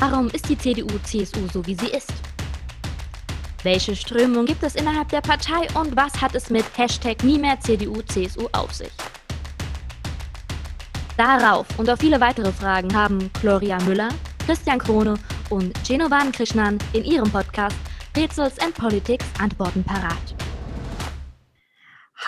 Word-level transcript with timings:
Warum 0.00 0.28
ist 0.28 0.48
die 0.48 0.56
CDU-CSU 0.56 1.46
so, 1.52 1.66
wie 1.66 1.74
sie 1.74 1.88
ist? 1.88 2.10
Welche 3.64 3.94
Strömung 3.94 4.46
gibt 4.46 4.62
es 4.62 4.74
innerhalb 4.74 5.10
der 5.10 5.20
Partei 5.20 5.68
und 5.78 5.94
was 5.94 6.18
hat 6.18 6.34
es 6.34 6.48
mit 6.48 6.64
Hashtag 6.74 7.22
nie 7.22 7.38
mehr 7.38 7.60
CDU-CSU 7.60 8.48
auf 8.52 8.72
sich? 8.72 8.90
Darauf 11.18 11.66
und 11.78 11.90
auf 11.90 12.00
viele 12.00 12.18
weitere 12.18 12.50
Fragen 12.50 12.96
haben 12.96 13.30
Gloria 13.42 13.78
Müller, 13.82 14.08
Christian 14.46 14.78
Krone 14.78 15.18
und 15.50 15.74
Genovan 15.86 16.32
Krishnan 16.32 16.78
in 16.94 17.04
ihrem 17.04 17.30
Podcast 17.30 17.76
Rätsels 18.16 18.58
and 18.58 18.74
Politics 18.74 19.26
Antworten 19.38 19.84
parat. 19.84 20.39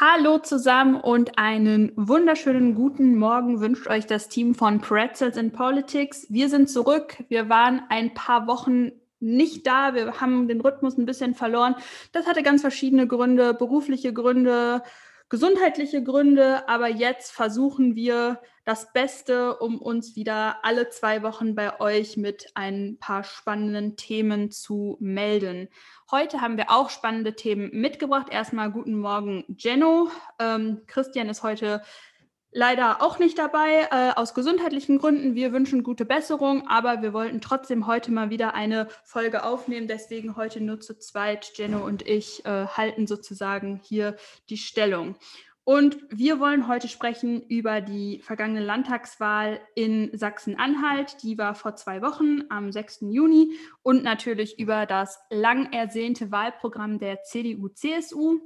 Hallo 0.00 0.38
zusammen 0.38 0.96
und 0.98 1.36
einen 1.36 1.92
wunderschönen 1.96 2.74
guten 2.74 3.14
Morgen 3.14 3.60
wünscht 3.60 3.86
euch 3.88 4.06
das 4.06 4.30
Team 4.30 4.54
von 4.54 4.80
Pretzels 4.80 5.36
in 5.36 5.52
Politics. 5.52 6.26
Wir 6.30 6.48
sind 6.48 6.70
zurück. 6.70 7.22
Wir 7.28 7.50
waren 7.50 7.82
ein 7.90 8.14
paar 8.14 8.46
Wochen 8.46 8.92
nicht 9.20 9.66
da. 9.66 9.94
Wir 9.94 10.18
haben 10.18 10.48
den 10.48 10.62
Rhythmus 10.62 10.96
ein 10.96 11.04
bisschen 11.04 11.34
verloren. 11.34 11.76
Das 12.12 12.26
hatte 12.26 12.42
ganz 12.42 12.62
verschiedene 12.62 13.06
Gründe, 13.06 13.52
berufliche 13.52 14.14
Gründe, 14.14 14.82
gesundheitliche 15.28 16.02
Gründe. 16.02 16.66
Aber 16.70 16.88
jetzt 16.88 17.30
versuchen 17.30 17.94
wir 17.94 18.40
das 18.64 18.92
Beste, 18.92 19.56
um 19.56 19.80
uns 19.80 20.14
wieder 20.14 20.64
alle 20.64 20.88
zwei 20.88 21.22
Wochen 21.22 21.54
bei 21.54 21.80
euch 21.80 22.16
mit 22.16 22.50
ein 22.54 22.96
paar 23.00 23.24
spannenden 23.24 23.96
Themen 23.96 24.50
zu 24.50 24.96
melden. 25.00 25.68
Heute 26.10 26.40
haben 26.40 26.56
wir 26.56 26.70
auch 26.70 26.90
spannende 26.90 27.34
Themen 27.34 27.70
mitgebracht. 27.72 28.28
Erstmal 28.30 28.70
guten 28.70 28.98
Morgen, 28.98 29.44
Jenno. 29.58 30.10
Ähm, 30.38 30.82
Christian 30.86 31.28
ist 31.28 31.42
heute 31.42 31.82
leider 32.52 33.02
auch 33.02 33.18
nicht 33.18 33.38
dabei, 33.38 33.88
äh, 33.90 34.12
aus 34.14 34.34
gesundheitlichen 34.34 34.98
Gründen. 34.98 35.34
Wir 35.34 35.52
wünschen 35.52 35.82
gute 35.82 36.04
Besserung, 36.04 36.68
aber 36.68 37.02
wir 37.02 37.12
wollten 37.12 37.40
trotzdem 37.40 37.86
heute 37.86 38.12
mal 38.12 38.30
wieder 38.30 38.54
eine 38.54 38.88
Folge 39.04 39.42
aufnehmen. 39.42 39.88
Deswegen 39.88 40.36
heute 40.36 40.60
nur 40.60 40.78
zu 40.78 40.96
zweit. 40.98 41.52
Jenno 41.56 41.84
und 41.84 42.06
ich 42.06 42.44
äh, 42.44 42.66
halten 42.66 43.06
sozusagen 43.06 43.80
hier 43.82 44.16
die 44.50 44.58
Stellung. 44.58 45.16
Und 45.64 45.96
wir 46.10 46.40
wollen 46.40 46.66
heute 46.66 46.88
sprechen 46.88 47.42
über 47.46 47.80
die 47.80 48.20
vergangene 48.20 48.64
Landtagswahl 48.64 49.60
in 49.76 50.10
Sachsen-Anhalt. 50.12 51.22
Die 51.22 51.38
war 51.38 51.54
vor 51.54 51.76
zwei 51.76 52.02
Wochen 52.02 52.42
am 52.48 52.72
6. 52.72 53.02
Juni 53.10 53.52
und 53.82 54.02
natürlich 54.02 54.58
über 54.58 54.86
das 54.86 55.20
lang 55.30 55.72
ersehnte 55.72 56.32
Wahlprogramm 56.32 56.98
der 56.98 57.22
CDU-CSU. 57.22 58.40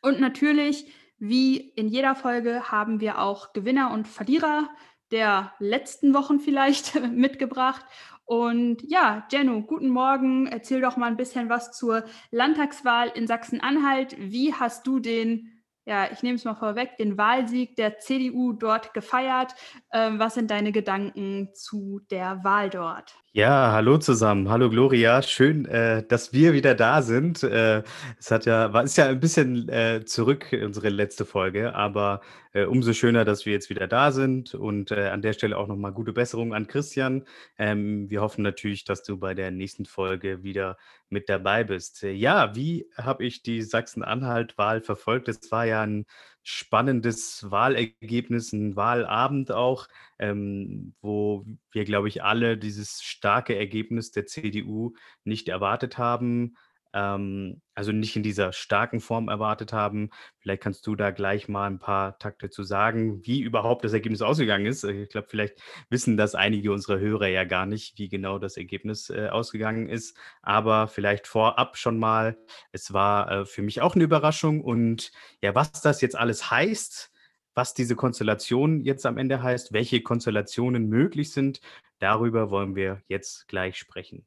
Und 0.00 0.20
natürlich, 0.20 0.92
wie 1.18 1.58
in 1.58 1.86
jeder 1.86 2.16
Folge, 2.16 2.72
haben 2.72 2.98
wir 2.98 3.20
auch 3.20 3.52
Gewinner 3.52 3.92
und 3.92 4.08
Verlierer 4.08 4.68
der 5.12 5.52
letzten 5.60 6.12
Wochen 6.12 6.40
vielleicht 6.40 7.00
mitgebracht. 7.12 7.84
Und 8.24 8.82
ja, 8.82 9.28
Jenno, 9.30 9.62
guten 9.62 9.90
Morgen. 9.90 10.48
Erzähl 10.48 10.80
doch 10.80 10.96
mal 10.96 11.06
ein 11.06 11.16
bisschen 11.16 11.48
was 11.48 11.70
zur 11.70 12.04
Landtagswahl 12.32 13.12
in 13.14 13.28
Sachsen-Anhalt. 13.28 14.16
Wie 14.18 14.54
hast 14.54 14.88
du 14.88 14.98
den 14.98 15.61
ja, 15.84 16.10
ich 16.12 16.22
nehme 16.22 16.36
es 16.36 16.44
mal 16.44 16.54
vorweg, 16.54 16.96
den 16.96 17.18
Wahlsieg 17.18 17.76
der 17.76 17.98
CDU 17.98 18.52
dort 18.52 18.94
gefeiert. 18.94 19.54
Ähm, 19.92 20.18
was 20.18 20.34
sind 20.34 20.50
deine 20.50 20.72
Gedanken 20.72 21.54
zu 21.54 22.00
der 22.10 22.44
Wahl 22.44 22.70
dort? 22.70 23.21
Ja, 23.34 23.72
hallo 23.72 23.96
zusammen. 23.96 24.50
Hallo 24.50 24.68
Gloria. 24.68 25.22
Schön, 25.22 25.64
äh, 25.64 26.06
dass 26.06 26.34
wir 26.34 26.52
wieder 26.52 26.74
da 26.74 27.00
sind. 27.00 27.42
Äh, 27.42 27.82
es 28.18 28.30
hat 28.30 28.44
ja, 28.44 28.74
war, 28.74 28.84
ist 28.84 28.98
ja 28.98 29.06
ein 29.08 29.20
bisschen 29.20 29.70
äh, 29.70 30.04
zurück, 30.04 30.54
unsere 30.62 30.90
letzte 30.90 31.24
Folge, 31.24 31.74
aber 31.74 32.20
äh, 32.52 32.64
umso 32.66 32.92
schöner, 32.92 33.24
dass 33.24 33.46
wir 33.46 33.54
jetzt 33.54 33.70
wieder 33.70 33.88
da 33.88 34.12
sind. 34.12 34.54
Und 34.54 34.90
äh, 34.90 35.08
an 35.08 35.22
der 35.22 35.32
Stelle 35.32 35.56
auch 35.56 35.66
nochmal 35.66 35.92
gute 35.92 36.12
Besserung 36.12 36.52
an 36.52 36.66
Christian. 36.66 37.24
Ähm, 37.56 38.10
wir 38.10 38.20
hoffen 38.20 38.42
natürlich, 38.42 38.84
dass 38.84 39.02
du 39.02 39.16
bei 39.16 39.32
der 39.32 39.50
nächsten 39.50 39.86
Folge 39.86 40.42
wieder 40.42 40.76
mit 41.08 41.30
dabei 41.30 41.64
bist. 41.64 42.02
Äh, 42.04 42.12
ja, 42.12 42.54
wie 42.54 42.86
habe 42.98 43.24
ich 43.24 43.42
die 43.42 43.62
Sachsen-Anhalt-Wahl 43.62 44.82
verfolgt? 44.82 45.28
Es 45.28 45.50
war 45.50 45.64
ja 45.64 45.80
ein 45.80 46.04
spannendes 46.42 47.50
Wahlergebnis, 47.50 48.52
ein 48.52 48.76
Wahlabend 48.76 49.52
auch, 49.52 49.88
ähm, 50.18 50.94
wo 51.00 51.44
wir, 51.70 51.84
glaube 51.84 52.08
ich, 52.08 52.22
alle 52.22 52.58
dieses 52.58 53.02
starke 53.02 53.56
Ergebnis 53.56 54.10
der 54.10 54.26
CDU 54.26 54.94
nicht 55.24 55.48
erwartet 55.48 55.98
haben 55.98 56.56
ähm, 56.92 57.60
also 57.74 57.92
nicht 57.92 58.16
in 58.16 58.22
dieser 58.22 58.52
starken 58.52 59.00
Form 59.00 59.28
erwartet 59.28 59.72
haben. 59.72 60.10
Vielleicht 60.38 60.62
kannst 60.62 60.86
du 60.86 60.94
da 60.94 61.10
gleich 61.10 61.48
mal 61.48 61.66
ein 61.66 61.78
paar 61.78 62.18
Takte 62.18 62.50
zu 62.50 62.62
sagen, 62.62 63.24
wie 63.24 63.40
überhaupt 63.40 63.84
das 63.84 63.92
Ergebnis 63.92 64.22
ausgegangen 64.22 64.66
ist. 64.66 64.84
Ich 64.84 65.08
glaube, 65.08 65.28
vielleicht 65.30 65.60
wissen 65.88 66.16
das 66.16 66.34
einige 66.34 66.72
unserer 66.72 66.98
Hörer 66.98 67.28
ja 67.28 67.44
gar 67.44 67.66
nicht, 67.66 67.98
wie 67.98 68.08
genau 68.08 68.38
das 68.38 68.56
Ergebnis 68.56 69.10
äh, 69.10 69.28
ausgegangen 69.28 69.88
ist. 69.88 70.16
Aber 70.42 70.88
vielleicht 70.88 71.26
vorab 71.26 71.76
schon 71.76 71.98
mal, 71.98 72.36
es 72.72 72.92
war 72.92 73.30
äh, 73.30 73.44
für 73.46 73.62
mich 73.62 73.80
auch 73.80 73.94
eine 73.94 74.04
Überraschung. 74.04 74.60
Und 74.60 75.12
ja, 75.42 75.54
was 75.54 75.72
das 75.72 76.00
jetzt 76.00 76.16
alles 76.16 76.50
heißt, 76.50 77.10
was 77.54 77.74
diese 77.74 77.96
Konstellation 77.96 78.80
jetzt 78.80 79.06
am 79.06 79.18
Ende 79.18 79.42
heißt, 79.42 79.72
welche 79.72 80.02
Konstellationen 80.02 80.88
möglich 80.88 81.32
sind, 81.32 81.60
darüber 81.98 82.50
wollen 82.50 82.74
wir 82.76 83.02
jetzt 83.08 83.46
gleich 83.48 83.76
sprechen. 83.76 84.26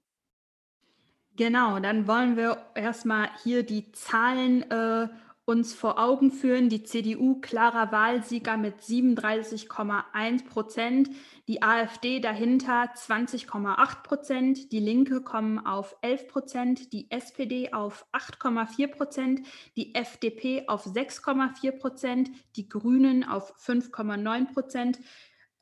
Genau, 1.38 1.80
dann 1.80 2.08
wollen 2.08 2.38
wir 2.38 2.66
erstmal 2.76 3.30
hier 3.44 3.64
die 3.64 3.92
Zahlen 3.92 4.70
äh, 4.72 5.10
uns 5.44 5.74
vor 5.74 6.00
Augen 6.00 6.32
führen. 6.32 6.70
Die 6.70 6.84
CDU 6.84 7.42
klarer 7.42 7.92
Wahlsieger 7.92 8.56
mit 8.56 8.80
37,1 8.80 10.46
Prozent, 10.46 11.10
die 11.48 11.62
AfD 11.62 12.22
dahinter 12.22 12.90
20,8 12.96 14.02
Prozent, 14.02 14.72
die 14.72 14.80
Linke 14.80 15.22
kommen 15.22 15.60
auf 15.60 15.96
11 16.02 16.28
Prozent, 16.30 16.94
die 16.94 17.12
SPD 17.12 17.74
auf 17.74 18.08
8,4 18.14 18.88
Prozent, 18.88 19.48
die 19.76 19.94
FDP 19.94 20.68
auf 20.68 20.86
6,4 20.86 21.72
Prozent, 21.74 22.32
die 22.56 22.70
Grünen 22.70 23.24
auf 23.24 23.54
5,9 23.58 24.54
Prozent. 24.54 25.00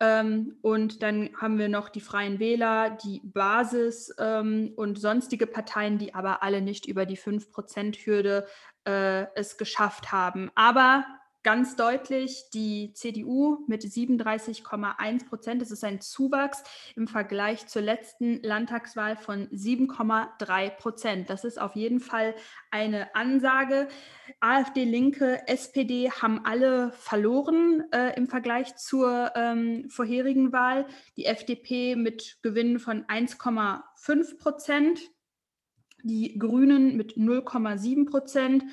Ähm, 0.03 0.57
und 0.61 1.01
dann 1.01 1.29
haben 1.39 1.57
wir 1.57 1.69
noch 1.69 1.87
die 1.87 2.01
Freien 2.01 2.37
Wähler, 2.37 2.89
die 2.89 3.21
Basis 3.23 4.13
ähm, 4.19 4.73
und 4.75 4.99
sonstige 4.99 5.47
Parteien, 5.47 5.97
die 5.97 6.13
aber 6.13 6.43
alle 6.43 6.61
nicht 6.61 6.87
über 6.87 7.05
die 7.05 7.17
5-Prozent-Hürde 7.17 8.45
äh, 8.85 9.27
es 9.35 9.57
geschafft 9.57 10.11
haben. 10.11 10.51
Aber 10.55 11.05
ganz 11.43 11.75
deutlich 11.75 12.45
die 12.53 12.93
CDU 12.93 13.59
mit 13.67 13.83
37,1 13.83 15.27
Prozent. 15.27 15.61
Das 15.61 15.71
ist 15.71 15.83
ein 15.83 15.99
Zuwachs 15.99 16.63
im 16.95 17.07
Vergleich 17.07 17.67
zur 17.67 17.81
letzten 17.81 18.41
Landtagswahl 18.41 19.17
von 19.17 19.49
7,3 19.49 20.69
Prozent. 20.71 21.29
Das 21.29 21.43
ist 21.43 21.59
auf 21.59 21.75
jeden 21.75 21.99
Fall 21.99 22.33
eine 22.71 23.13
Ansage. 23.13 23.89
AfD, 24.39 24.85
Linke, 24.85 25.47
SPD 25.47 26.09
haben 26.09 26.45
alle 26.45 26.91
verloren 26.93 27.83
äh, 27.91 28.15
im 28.15 28.27
Vergleich 28.27 28.77
zur 28.77 29.31
ähm, 29.35 29.89
vorherigen 29.89 30.53
Wahl. 30.53 30.87
Die 31.17 31.25
FDP 31.25 31.97
mit 31.97 32.37
Gewinnen 32.41 32.79
von 32.79 33.03
1,5 33.05 34.37
Prozent. 34.37 35.01
Die 36.03 36.37
Grünen 36.37 36.97
mit 36.97 37.13
0,7 37.13 38.09
Prozent 38.09 38.63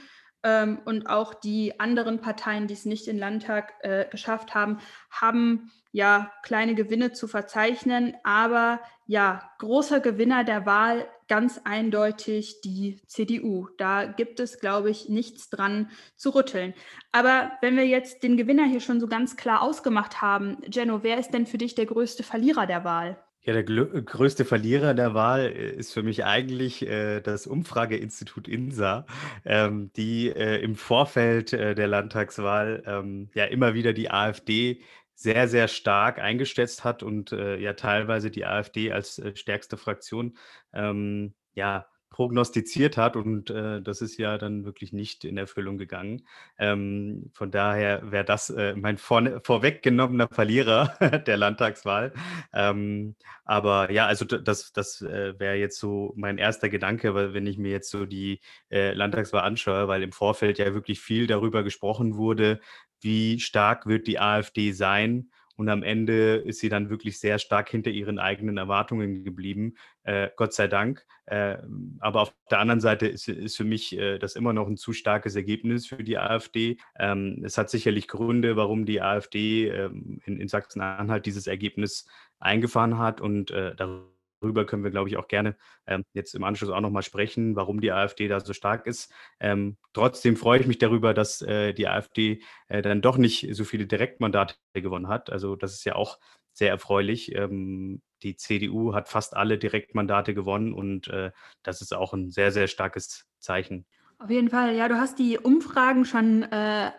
ähm, 0.43 0.81
und 0.85 1.09
auch 1.09 1.35
die 1.35 1.79
anderen 1.79 2.21
Parteien, 2.21 2.67
die 2.67 2.75
es 2.75 2.85
nicht 2.85 3.09
in 3.09 3.19
Landtag 3.19 3.75
äh, 3.81 4.07
geschafft 4.11 4.55
haben, 4.55 4.79
haben 5.11 5.71
ja 5.93 6.33
kleine 6.43 6.75
Gewinne 6.75 7.13
zu 7.13 7.29
verzeichnen. 7.29 8.17
Aber 8.23 8.81
ja, 9.07 9.51
großer 9.59 10.01
Gewinner 10.01 10.45
der 10.45 10.67
Wahl 10.67 11.07
ganz 11.29 11.61
eindeutig 11.65 12.61
die 12.63 13.01
CDU. 13.07 13.69
Da 13.77 14.07
gibt 14.07 14.41
es, 14.41 14.59
glaube 14.59 14.91
ich, 14.91 15.09
nichts 15.09 15.51
dran 15.51 15.91
zu 16.17 16.31
rütteln. 16.31 16.75
Aber 17.13 17.53
wenn 17.61 17.77
wir 17.77 17.87
jetzt 17.87 18.23
den 18.23 18.37
Gewinner 18.37 18.65
hier 18.65 18.81
schon 18.81 19.01
so 19.01 19.07
ganz 19.07 19.37
klar 19.37 19.63
ausgemacht 19.63 20.23
haben, 20.23 20.59
Jenno, 20.71 21.03
wer 21.03 21.19
ist 21.19 21.31
denn 21.31 21.47
für 21.47 21.59
dich 21.59 21.75
der 21.75 21.87
größte 21.87 22.23
Verlierer 22.23 22.67
der 22.67 22.85
Wahl? 22.85 23.23
Ja, 23.43 23.55
der 23.55 23.65
größte 23.65 24.45
Verlierer 24.45 24.93
der 24.93 25.15
Wahl 25.15 25.47
äh, 25.47 25.71
ist 25.75 25.95
für 25.95 26.03
mich 26.03 26.25
eigentlich 26.25 26.87
äh, 26.87 27.21
das 27.23 27.47
Umfrageinstitut 27.47 28.49
INSA, 28.49 29.07
ähm, 29.47 29.91
die 29.97 30.29
äh, 30.29 30.61
im 30.63 30.77
Vorfeld 30.77 31.55
äh, 31.55 31.75
der 31.75 31.87
Landtagswahl 31.87 32.83
ähm, 32.87 33.31
ja 33.35 33.45
immer 33.47 33.73
wieder 33.73 33.95
die 33.95 34.11
AfD 34.11 34.83
sehr, 35.15 35.49
sehr 35.49 35.69
stark 35.69 36.19
eingeschätzt 36.19 36.85
hat 36.85 37.03
und 37.03 37.33
äh, 37.33 37.57
ja 37.59 37.73
teilweise 37.73 38.31
die 38.31 38.45
AfD 38.45 38.93
als 38.93 39.19
äh, 39.19 39.35
stärkste 39.35 39.79
Fraktion 39.79 40.37
ähm, 40.75 41.35
ja 41.55 41.87
prognostiziert 42.11 42.97
hat 42.97 43.17
und 43.17 43.51
äh, 43.51 43.81
das 43.81 44.03
ist 44.03 44.19
ja 44.19 44.37
dann 44.37 44.65
wirklich 44.65 44.93
nicht 44.93 45.25
in 45.25 45.39
Erfüllung 45.39 45.79
gegangen. 45.79 46.27
Ähm, 46.59 47.31
von 47.33 47.51
daher 47.51 48.11
wäre 48.11 48.25
das 48.25 48.51
äh, 48.51 48.75
mein 48.75 48.99
vor, 48.99 49.41
vorweggenommener 49.45 50.29
Verlierer 50.29 50.97
der 51.27 51.37
Landtagswahl. 51.37 52.13
Ähm, 52.53 53.15
aber 53.45 53.91
ja, 53.93 54.07
also 54.07 54.25
das, 54.25 54.73
das 54.73 55.03
äh, 55.03 55.39
wäre 55.39 55.55
jetzt 55.57 55.79
so 55.79 56.13
mein 56.17 56.39
erster 56.39 56.69
Gedanke, 56.69 57.15
weil 57.15 57.33
wenn 57.33 57.47
ich 57.47 57.59
mir 57.59 57.71
jetzt 57.71 57.91
so 57.91 58.05
die 58.07 58.41
äh, 58.71 58.93
Landtagswahl 58.93 59.43
anschaue, 59.43 59.87
weil 59.89 60.03
im 60.03 60.13
Vorfeld 60.13 60.59
ja 60.59 60.75
wirklich 60.75 61.01
viel 61.01 61.29
darüber 61.29 61.63
gesprochen 61.63 62.17
wurde, 62.17 62.61
wie 63.01 63.39
stark 63.41 63.87
wird 63.87 64.07
die 64.07 64.19
AfD 64.19 64.73
sein 64.73 65.31
und 65.61 65.69
am 65.69 65.83
Ende 65.83 66.37
ist 66.37 66.61
sie 66.61 66.71
dann 66.71 66.89
wirklich 66.89 67.19
sehr 67.19 67.39
stark 67.39 67.69
hinter 67.69 67.91
ihren 67.91 68.19
eigenen 68.19 68.57
Erwartungen 68.57 69.25
geblieben, 69.25 69.75
äh, 70.05 70.31
Gott 70.35 70.55
sei 70.55 70.69
Dank. 70.69 71.05
Äh, 71.27 71.59
aber 71.99 72.23
auf 72.23 72.35
der 72.51 72.61
anderen 72.61 72.81
Seite 72.81 73.07
ist, 73.07 73.29
ist 73.29 73.59
für 73.59 73.65
mich 73.65 73.95
äh, 73.95 74.19
das 74.19 74.37
immer 74.37 74.55
noch 74.55 74.67
ein 74.69 74.79
zu 74.79 74.95
starkes 74.95 75.37
Ergebnis 75.37 75.87
für 75.87 76.03
die 76.03 76.17
AfD. 76.17 76.79
Ähm, 76.99 77.43
es 77.45 77.59
hat 77.59 77.69
sicherlich 77.69 78.09
Gründe, 78.09 78.57
warum 78.57 78.87
die 78.87 79.03
AfD 79.03 79.69
ähm, 79.69 80.23
in, 80.25 80.41
in 80.41 80.49
Sachsen-Anhalt 80.49 81.27
dieses 81.27 81.47
Ergebnis 81.47 82.09
eingefahren 82.39 82.97
hat 82.97 83.21
und 83.21 83.51
äh, 83.51 83.75
darüber 83.77 84.09
Darüber 84.41 84.65
können 84.65 84.85
wir, 84.85 84.91
glaube 84.91 85.09
ich, 85.09 85.17
auch 85.17 85.29
gerne 85.29 85.57
ähm, 85.87 86.05
jetzt 86.15 86.35
im 86.35 86.45
Anschluss 86.45 86.71
auch 86.71 86.81
nochmal 86.81 87.03
sprechen, 87.03 87.57
warum 87.57 87.81
die 87.81 87.93
AfD 87.93 88.29
da 88.29 88.41
so 88.41 88.53
stark 88.53 88.87
ist. 88.87 89.13
Ähm, 89.39 89.77
trotzdem 89.93 90.37
freue 90.37 90.61
ich 90.61 90.67
mich 90.67 90.79
darüber, 90.79 91.15
dass 91.15 91.43
äh, 91.43 91.73
die 91.75 91.89
AfD 91.89 92.43
äh, 92.69 92.83
dann 92.83 93.03
doch 93.03 93.17
nicht 93.17 93.49
so 93.55 93.65
viele 93.65 93.87
Direktmandate 93.87 94.57
gewonnen 94.75 95.09
hat. 95.09 95.31
Also 95.31 95.57
das 95.57 95.75
ist 95.75 95.85
ja 95.85 95.95
auch 95.95 96.19
sehr 96.53 96.71
erfreulich. 96.71 97.35
Ähm, 97.35 98.03
die 98.23 98.37
CDU 98.37 98.95
hat 98.95 99.09
fast 99.09 99.37
alle 99.37 99.59
Direktmandate 99.59 100.35
gewonnen 100.35 100.73
und 100.73 101.09
äh, 101.09 101.33
das 101.63 101.81
ist 101.81 101.95
auch 101.95 102.13
ein 102.13 102.31
sehr, 102.31 102.53
sehr 102.53 102.67
starkes 102.67 103.27
Zeichen. 103.39 103.87
Auf 104.19 104.31
jeden 104.31 104.51
Fall, 104.51 104.77
ja, 104.77 104.89
du 104.89 104.97
hast 104.97 105.19
die 105.19 105.39
Umfragen 105.39 106.05
schon 106.05 106.43
äh, 106.43 106.91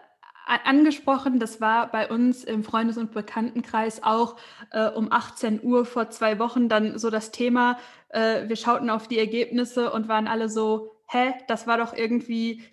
angesprochen. 0.46 1.40
Das 1.40 1.62
war 1.62 1.92
bei 1.92 2.10
uns 2.10 2.44
im 2.44 2.64
Freundes- 2.64 2.98
und 2.98 3.12
Bekanntenkreis 3.12 4.04
auch 4.04 4.38
äh, 4.72 4.90
um 4.90 5.12
18 5.12 5.64
Uhr 5.64 5.86
vor 5.86 6.10
zwei 6.10 6.40
Wochen 6.40 6.70
dann 6.70 6.98
so 6.98 7.10
das 7.10 7.32
Thema. 7.32 7.78
Äh, 8.10 8.48
wir 8.48 8.56
schauten 8.56 8.90
auf 8.90 9.08
die 9.08 9.20
Ergebnisse 9.20 9.92
und 9.92 10.08
waren 10.08 10.28
alle 10.28 10.50
so, 10.50 10.92
hä, 11.08 11.34
das 11.48 11.68
war 11.68 11.78
doch 11.78 11.94
irgendwie, 11.94 12.64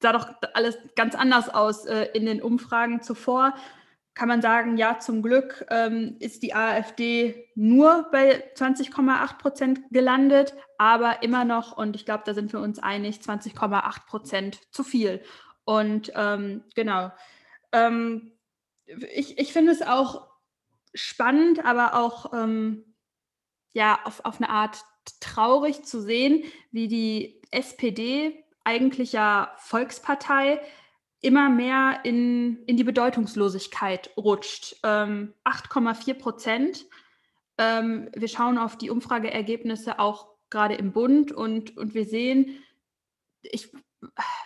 sah 0.00 0.12
doch 0.12 0.28
alles 0.54 0.78
ganz 0.96 1.14
anders 1.14 1.48
aus 1.48 1.86
äh, 1.86 2.08
in 2.14 2.26
den 2.26 2.42
Umfragen 2.42 3.02
zuvor. 3.02 3.54
Kann 4.14 4.28
man 4.28 4.42
sagen, 4.42 4.76
ja, 4.76 4.98
zum 4.98 5.22
Glück 5.22 5.64
ähm, 5.70 6.16
ist 6.18 6.42
die 6.42 6.54
AfD 6.54 7.48
nur 7.54 8.08
bei 8.10 8.52
20,8 8.56 9.38
Prozent 9.38 9.80
gelandet, 9.90 10.54
aber 10.78 11.22
immer 11.22 11.44
noch, 11.44 11.76
und 11.76 11.94
ich 11.94 12.04
glaube, 12.04 12.24
da 12.26 12.34
sind 12.34 12.52
wir 12.52 12.60
uns 12.60 12.80
einig, 12.80 13.20
20,8 13.20 14.06
Prozent 14.06 14.58
zu 14.72 14.82
viel. 14.82 15.22
Und 15.64 16.12
ähm, 16.14 16.64
genau. 16.74 17.12
Ähm, 17.72 18.32
ich, 18.86 19.38
ich 19.38 19.52
finde 19.52 19.72
es 19.72 19.82
auch 19.82 20.28
spannend, 20.94 21.64
aber 21.64 21.94
auch 21.94 22.32
ähm, 22.32 22.84
ja, 23.72 24.00
auf, 24.04 24.24
auf 24.24 24.40
eine 24.40 24.50
Art 24.50 24.84
traurig 25.20 25.84
zu 25.84 26.00
sehen, 26.00 26.44
wie 26.72 26.88
die 26.88 27.40
SPD, 27.50 28.44
eigentlich 28.64 29.12
ja 29.12 29.54
Volkspartei, 29.58 30.60
immer 31.20 31.50
mehr 31.50 32.00
in, 32.04 32.64
in 32.64 32.76
die 32.76 32.84
Bedeutungslosigkeit 32.84 34.10
rutscht. 34.16 34.76
8,4 34.82 36.08
ähm, 36.08 36.18
Prozent. 36.18 36.86
Ähm, 37.58 38.08
wir 38.14 38.28
schauen 38.28 38.58
auf 38.58 38.78
die 38.78 38.90
Umfrageergebnisse 38.90 39.98
auch 39.98 40.28
gerade 40.48 40.74
im 40.74 40.92
Bund 40.92 41.30
und, 41.30 41.76
und 41.76 41.94
wir 41.94 42.06
sehen, 42.06 42.62
ich 43.42 43.70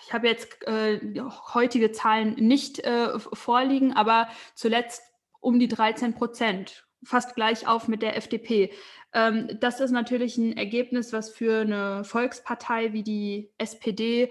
ich 0.04 0.12
habe 0.12 0.28
jetzt 0.28 0.66
äh, 0.66 1.00
heutige 1.54 1.92
Zahlen 1.92 2.34
nicht 2.34 2.80
äh, 2.80 3.18
vorliegen, 3.18 3.92
aber 3.92 4.28
zuletzt 4.54 5.02
um 5.40 5.58
die 5.58 5.68
13 5.68 6.14
Prozent, 6.14 6.86
fast 7.04 7.34
gleich 7.34 7.66
auf 7.66 7.86
mit 7.86 8.02
der 8.02 8.16
FDP. 8.16 8.72
Ähm, 9.12 9.58
das 9.60 9.80
ist 9.80 9.90
natürlich 9.90 10.38
ein 10.38 10.56
Ergebnis, 10.56 11.12
was 11.12 11.30
für 11.30 11.60
eine 11.60 12.04
Volkspartei 12.04 12.92
wie 12.92 13.02
die 13.02 13.52
SPD 13.58 14.30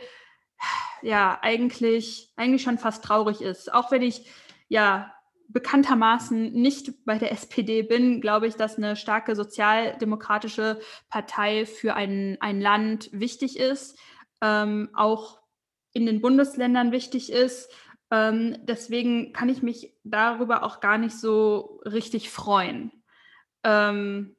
ja 1.01 1.37
eigentlich, 1.41 2.31
eigentlich 2.35 2.63
schon 2.63 2.77
fast 2.77 3.03
traurig 3.03 3.41
ist. 3.41 3.71
Auch 3.73 3.91
wenn 3.91 4.01
ich 4.01 4.25
ja 4.69 5.13
bekanntermaßen 5.49 6.51
nicht 6.53 7.05
bei 7.05 7.17
der 7.17 7.31
SPD 7.31 7.83
bin, 7.83 8.21
glaube 8.21 8.47
ich, 8.47 8.55
dass 8.55 8.77
eine 8.77 8.95
starke 8.95 9.35
sozialdemokratische 9.35 10.79
Partei 11.09 11.65
für 11.65 11.93
ein, 11.93 12.37
ein 12.39 12.59
Land 12.59 13.09
wichtig 13.11 13.59
ist 13.59 13.99
ähm, 14.43 14.89
auch 14.93 15.41
in 15.93 16.05
den 16.05 16.21
Bundesländern 16.21 16.91
wichtig 16.91 17.31
ist. 17.31 17.71
Ähm, 18.11 18.57
deswegen 18.63 19.31
kann 19.31 19.47
ich 19.47 19.63
mich 19.63 19.95
darüber 20.03 20.63
auch 20.63 20.81
gar 20.81 20.97
nicht 20.97 21.17
so 21.17 21.81
richtig 21.85 22.29
freuen. 22.29 22.91
Ähm, 23.63 24.35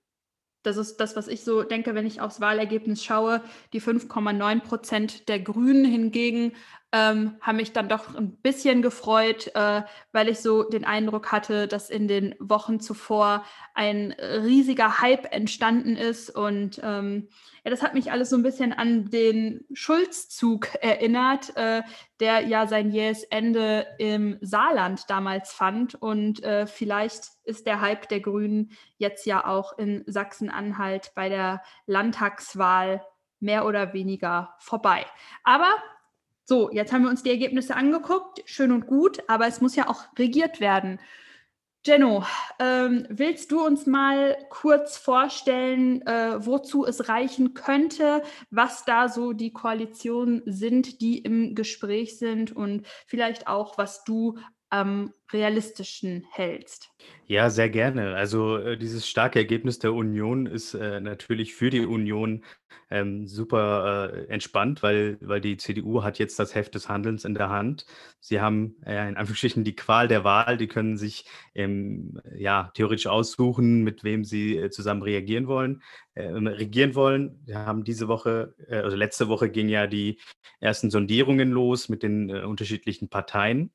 das 0.62 0.76
ist 0.76 0.98
das, 0.98 1.16
was 1.16 1.28
ich 1.28 1.42
so 1.42 1.62
denke, 1.62 1.94
wenn 1.94 2.06
ich 2.06 2.20
aufs 2.20 2.40
Wahlergebnis 2.40 3.02
schaue. 3.02 3.42
Die 3.72 3.80
5,9 3.80 4.60
Prozent 4.60 5.28
der 5.28 5.40
Grünen 5.40 5.84
hingegen 5.84 6.52
ähm, 6.94 7.36
haben 7.40 7.56
mich 7.56 7.72
dann 7.72 7.88
doch 7.88 8.14
ein 8.14 8.36
bisschen 8.36 8.80
gefreut, 8.80 9.50
äh, 9.56 9.82
weil 10.12 10.28
ich 10.28 10.38
so 10.38 10.62
den 10.62 10.84
Eindruck 10.84 11.32
hatte, 11.32 11.66
dass 11.66 11.90
in 11.90 12.06
den 12.06 12.36
Wochen 12.38 12.78
zuvor 12.78 13.44
ein 13.74 14.12
riesiger 14.12 15.00
Hype 15.00 15.34
entstanden 15.34 15.96
ist. 15.96 16.30
Und 16.30 16.80
ähm, 16.84 17.28
ja, 17.64 17.72
das 17.72 17.82
hat 17.82 17.94
mich 17.94 18.12
alles 18.12 18.30
so 18.30 18.36
ein 18.36 18.44
bisschen 18.44 18.72
an 18.72 19.10
den 19.10 19.64
Schulzzug 19.72 20.68
erinnert, 20.80 21.56
äh, 21.56 21.82
der 22.20 22.42
ja 22.42 22.68
sein 22.68 22.92
jähes 22.92 23.24
Ende 23.24 23.88
im 23.98 24.38
Saarland 24.40 25.10
damals 25.10 25.52
fand. 25.52 25.96
Und 25.96 26.44
äh, 26.44 26.68
vielleicht 26.68 27.24
ist 27.42 27.66
der 27.66 27.80
Hype 27.80 28.08
der 28.08 28.20
Grünen 28.20 28.70
jetzt 28.98 29.26
ja 29.26 29.44
auch 29.44 29.76
in 29.78 30.04
Sachsen-Anhalt 30.06 31.10
bei 31.16 31.28
der 31.28 31.60
Landtagswahl 31.86 33.04
mehr 33.40 33.66
oder 33.66 33.92
weniger 33.92 34.54
vorbei. 34.60 35.04
Aber 35.42 35.74
so, 36.44 36.70
jetzt 36.70 36.92
haben 36.92 37.02
wir 37.02 37.10
uns 37.10 37.22
die 37.22 37.30
Ergebnisse 37.30 37.74
angeguckt, 37.74 38.42
schön 38.44 38.72
und 38.72 38.86
gut, 38.86 39.22
aber 39.28 39.46
es 39.46 39.60
muss 39.60 39.76
ja 39.76 39.88
auch 39.88 40.04
regiert 40.18 40.60
werden. 40.60 41.00
Jenno, 41.86 42.24
ähm, 42.60 43.06
willst 43.10 43.52
du 43.52 43.62
uns 43.62 43.84
mal 43.84 44.38
kurz 44.48 44.96
vorstellen, 44.96 46.00
äh, 46.06 46.44
wozu 46.44 46.86
es 46.86 47.10
reichen 47.10 47.52
könnte, 47.52 48.22
was 48.50 48.86
da 48.86 49.10
so 49.10 49.34
die 49.34 49.52
Koalitionen 49.52 50.42
sind, 50.46 51.02
die 51.02 51.18
im 51.18 51.54
Gespräch 51.54 52.18
sind 52.18 52.56
und 52.56 52.86
vielleicht 53.06 53.48
auch, 53.48 53.76
was 53.76 54.02
du 54.04 54.38
am 54.74 55.12
realistischen 55.32 56.26
hältst? 56.32 56.90
Ja, 57.28 57.48
sehr 57.48 57.70
gerne. 57.70 58.16
Also 58.16 58.58
äh, 58.58 58.76
dieses 58.76 59.08
starke 59.08 59.38
Ergebnis 59.38 59.78
der 59.78 59.94
Union 59.94 60.46
ist 60.46 60.74
äh, 60.74 61.00
natürlich 61.00 61.54
für 61.54 61.70
die 61.70 61.86
Union 61.86 62.44
ähm, 62.90 63.28
super 63.28 64.12
äh, 64.12 64.26
entspannt, 64.26 64.82
weil, 64.82 65.16
weil 65.20 65.40
die 65.40 65.56
CDU 65.58 66.02
hat 66.02 66.18
jetzt 66.18 66.40
das 66.40 66.56
Heft 66.56 66.74
des 66.74 66.88
Handelns 66.88 67.24
in 67.24 67.34
der 67.34 67.50
Hand. 67.50 67.86
Sie 68.18 68.40
haben 68.40 68.74
in 68.84 69.16
Anführungsstrichen 69.16 69.62
die 69.62 69.76
Qual 69.76 70.08
der 70.08 70.24
Wahl. 70.24 70.56
Die 70.56 70.66
können 70.66 70.96
sich 70.96 71.24
ähm, 71.54 72.20
ja, 72.36 72.72
theoretisch 72.74 73.06
aussuchen, 73.06 73.84
mit 73.84 74.02
wem 74.02 74.24
sie 74.24 74.56
äh, 74.56 74.70
zusammen 74.70 75.02
reagieren 75.02 75.46
wollen, 75.46 75.82
äh, 76.14 76.26
regieren 76.26 76.96
wollen. 76.96 77.40
Wir 77.44 77.60
haben 77.60 77.84
diese 77.84 78.08
Woche, 78.08 78.56
äh, 78.68 78.78
also 78.78 78.96
letzte 78.96 79.28
Woche 79.28 79.50
gingen 79.50 79.70
ja 79.70 79.86
die 79.86 80.18
ersten 80.58 80.90
Sondierungen 80.90 81.52
los 81.52 81.88
mit 81.88 82.02
den 82.02 82.28
unterschiedlichen 82.30 83.08
Parteien. 83.08 83.70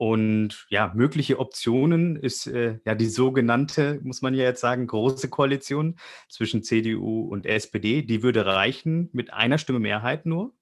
Und 0.00 0.64
ja, 0.70 0.92
mögliche 0.94 1.38
Optionen 1.38 2.16
ist 2.16 2.46
äh, 2.46 2.78
ja 2.86 2.94
die 2.94 3.04
sogenannte, 3.04 4.00
muss 4.02 4.22
man 4.22 4.32
ja 4.32 4.44
jetzt 4.44 4.62
sagen, 4.62 4.86
große 4.86 5.28
Koalition 5.28 5.98
zwischen 6.30 6.62
CDU 6.62 7.28
und 7.28 7.44
SPD. 7.44 8.00
Die 8.00 8.22
würde 8.22 8.46
reichen 8.46 9.10
mit 9.12 9.30
einer 9.34 9.58
Stimme 9.58 9.78
Mehrheit 9.78 10.24
nur. 10.24 10.54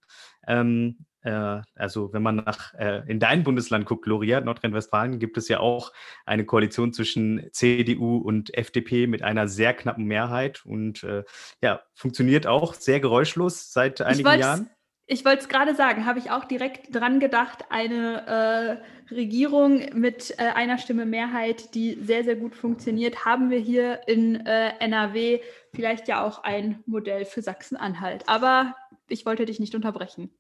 Ähm, 0.45 1.07
äh, 1.21 1.61
also 1.76 2.12
wenn 2.12 2.25
man 2.25 2.35
nach 2.35 2.75
äh, 2.75 3.04
in 3.07 3.21
dein 3.21 3.45
Bundesland 3.45 3.87
guckt, 3.87 4.02
Gloria, 4.02 4.40
Nordrhein-Westfalen, 4.40 5.21
gibt 5.21 5.38
es 5.38 5.47
ja 5.47 5.61
auch 5.61 5.92
eine 6.26 6.45
Koalition 6.45 6.92
zwischen 6.92 7.49
CDU 7.52 8.16
und 8.16 8.52
FDP 8.54 9.07
mit 9.07 9.23
einer 9.23 9.47
sehr 9.47 9.73
knappen 9.73 10.07
Mehrheit 10.07 10.66
und 10.66 11.04
äh, 11.04 11.23
ja, 11.62 11.83
funktioniert 11.95 12.49
auch 12.49 12.75
sehr 12.75 12.99
geräuschlos 12.99 13.73
seit 13.73 14.00
einigen 14.00 14.40
Jahren. 14.40 14.71
Ich 15.10 15.24
wollte 15.24 15.40
es 15.40 15.48
gerade 15.48 15.74
sagen, 15.74 16.04
habe 16.04 16.18
ich 16.18 16.30
auch 16.30 16.44
direkt 16.44 16.94
dran 16.94 17.18
gedacht, 17.18 17.64
eine 17.70 18.82
äh, 19.10 19.14
Regierung 19.14 19.80
mit 19.94 20.34
äh, 20.38 20.48
einer 20.54 20.76
Stimme 20.76 21.06
Mehrheit, 21.06 21.74
die 21.74 21.98
sehr, 22.02 22.24
sehr 22.24 22.36
gut 22.36 22.54
funktioniert, 22.54 23.24
haben 23.24 23.48
wir 23.48 23.58
hier 23.58 24.06
in 24.06 24.44
äh, 24.44 24.68
NRW 24.80 25.40
vielleicht 25.72 26.08
ja 26.08 26.22
auch 26.22 26.44
ein 26.44 26.82
Modell 26.84 27.24
für 27.24 27.40
Sachsen-Anhalt. 27.40 28.24
Aber 28.28 28.76
ich 29.08 29.24
wollte 29.24 29.46
dich 29.46 29.58
nicht 29.60 29.74
unterbrechen. 29.74 30.30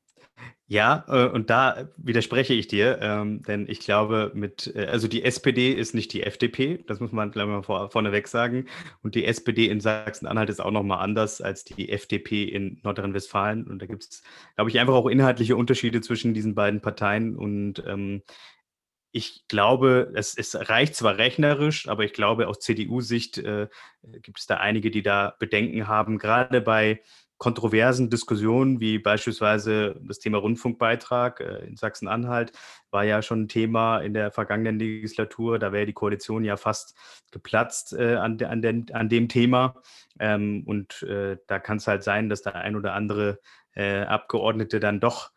Ja, 0.70 1.06
äh, 1.08 1.28
und 1.28 1.48
da 1.48 1.88
widerspreche 1.96 2.52
ich 2.52 2.68
dir, 2.68 2.98
ähm, 3.00 3.42
denn 3.42 3.66
ich 3.68 3.80
glaube, 3.80 4.32
mit, 4.34 4.70
äh, 4.76 4.84
also 4.86 5.08
die 5.08 5.24
SPD 5.24 5.72
ist 5.72 5.94
nicht 5.94 6.12
die 6.12 6.22
FDP, 6.22 6.84
das 6.86 7.00
muss 7.00 7.10
man 7.10 7.30
gleich 7.30 7.46
mal 7.46 7.62
vor, 7.62 7.90
vorneweg 7.90 8.28
sagen. 8.28 8.66
Und 9.02 9.14
die 9.14 9.24
SPD 9.24 9.68
in 9.68 9.80
Sachsen-Anhalt 9.80 10.50
ist 10.50 10.60
auch 10.60 10.70
nochmal 10.70 10.98
anders 11.02 11.40
als 11.40 11.64
die 11.64 11.88
FDP 11.88 12.44
in 12.44 12.80
Nordrhein-Westfalen. 12.82 13.66
Und 13.66 13.80
da 13.80 13.86
gibt 13.86 14.04
es, 14.04 14.22
glaube 14.56 14.68
ich, 14.68 14.78
einfach 14.78 14.92
auch 14.92 15.06
inhaltliche 15.06 15.56
Unterschiede 15.56 16.02
zwischen 16.02 16.34
diesen 16.34 16.54
beiden 16.54 16.82
Parteien. 16.82 17.34
Und 17.34 17.82
ähm, 17.86 18.22
ich 19.10 19.48
glaube, 19.48 20.12
es, 20.14 20.36
es, 20.36 20.54
reicht 20.68 20.94
zwar 20.94 21.16
rechnerisch, 21.16 21.88
aber 21.88 22.04
ich 22.04 22.12
glaube, 22.12 22.46
aus 22.46 22.60
CDU-Sicht 22.60 23.38
äh, 23.38 23.68
gibt 24.20 24.38
es 24.38 24.46
da 24.46 24.58
einige, 24.58 24.90
die 24.90 25.02
da 25.02 25.34
Bedenken 25.38 25.88
haben, 25.88 26.18
gerade 26.18 26.60
bei 26.60 27.00
kontroversen 27.38 28.10
Diskussionen, 28.10 28.80
wie 28.80 28.98
beispielsweise 28.98 29.98
das 30.02 30.18
Thema 30.18 30.38
Rundfunkbeitrag 30.38 31.40
äh, 31.40 31.66
in 31.66 31.76
Sachsen-Anhalt, 31.76 32.52
war 32.90 33.04
ja 33.04 33.22
schon 33.22 33.42
ein 33.42 33.48
Thema 33.48 34.00
in 34.00 34.12
der 34.12 34.32
vergangenen 34.32 34.78
Legislatur. 34.78 35.58
Da 35.58 35.72
wäre 35.72 35.86
die 35.86 35.92
Koalition 35.92 36.44
ja 36.44 36.56
fast 36.56 36.96
geplatzt 37.30 37.92
äh, 37.92 38.16
an, 38.16 38.38
de, 38.38 38.48
an, 38.48 38.60
de, 38.62 38.92
an, 38.92 39.08
dem 39.08 39.28
Thema. 39.28 39.76
Ähm, 40.18 40.64
und 40.66 41.02
äh, 41.04 41.38
da 41.46 41.60
kann 41.60 41.78
es 41.78 41.86
halt 41.86 42.02
sein, 42.02 42.28
dass 42.28 42.42
der 42.42 42.56
ein 42.56 42.76
oder 42.76 42.92
andere 42.94 43.40
Abgeordnete 43.76 44.80
dann 44.80 44.98
doch 44.98 45.30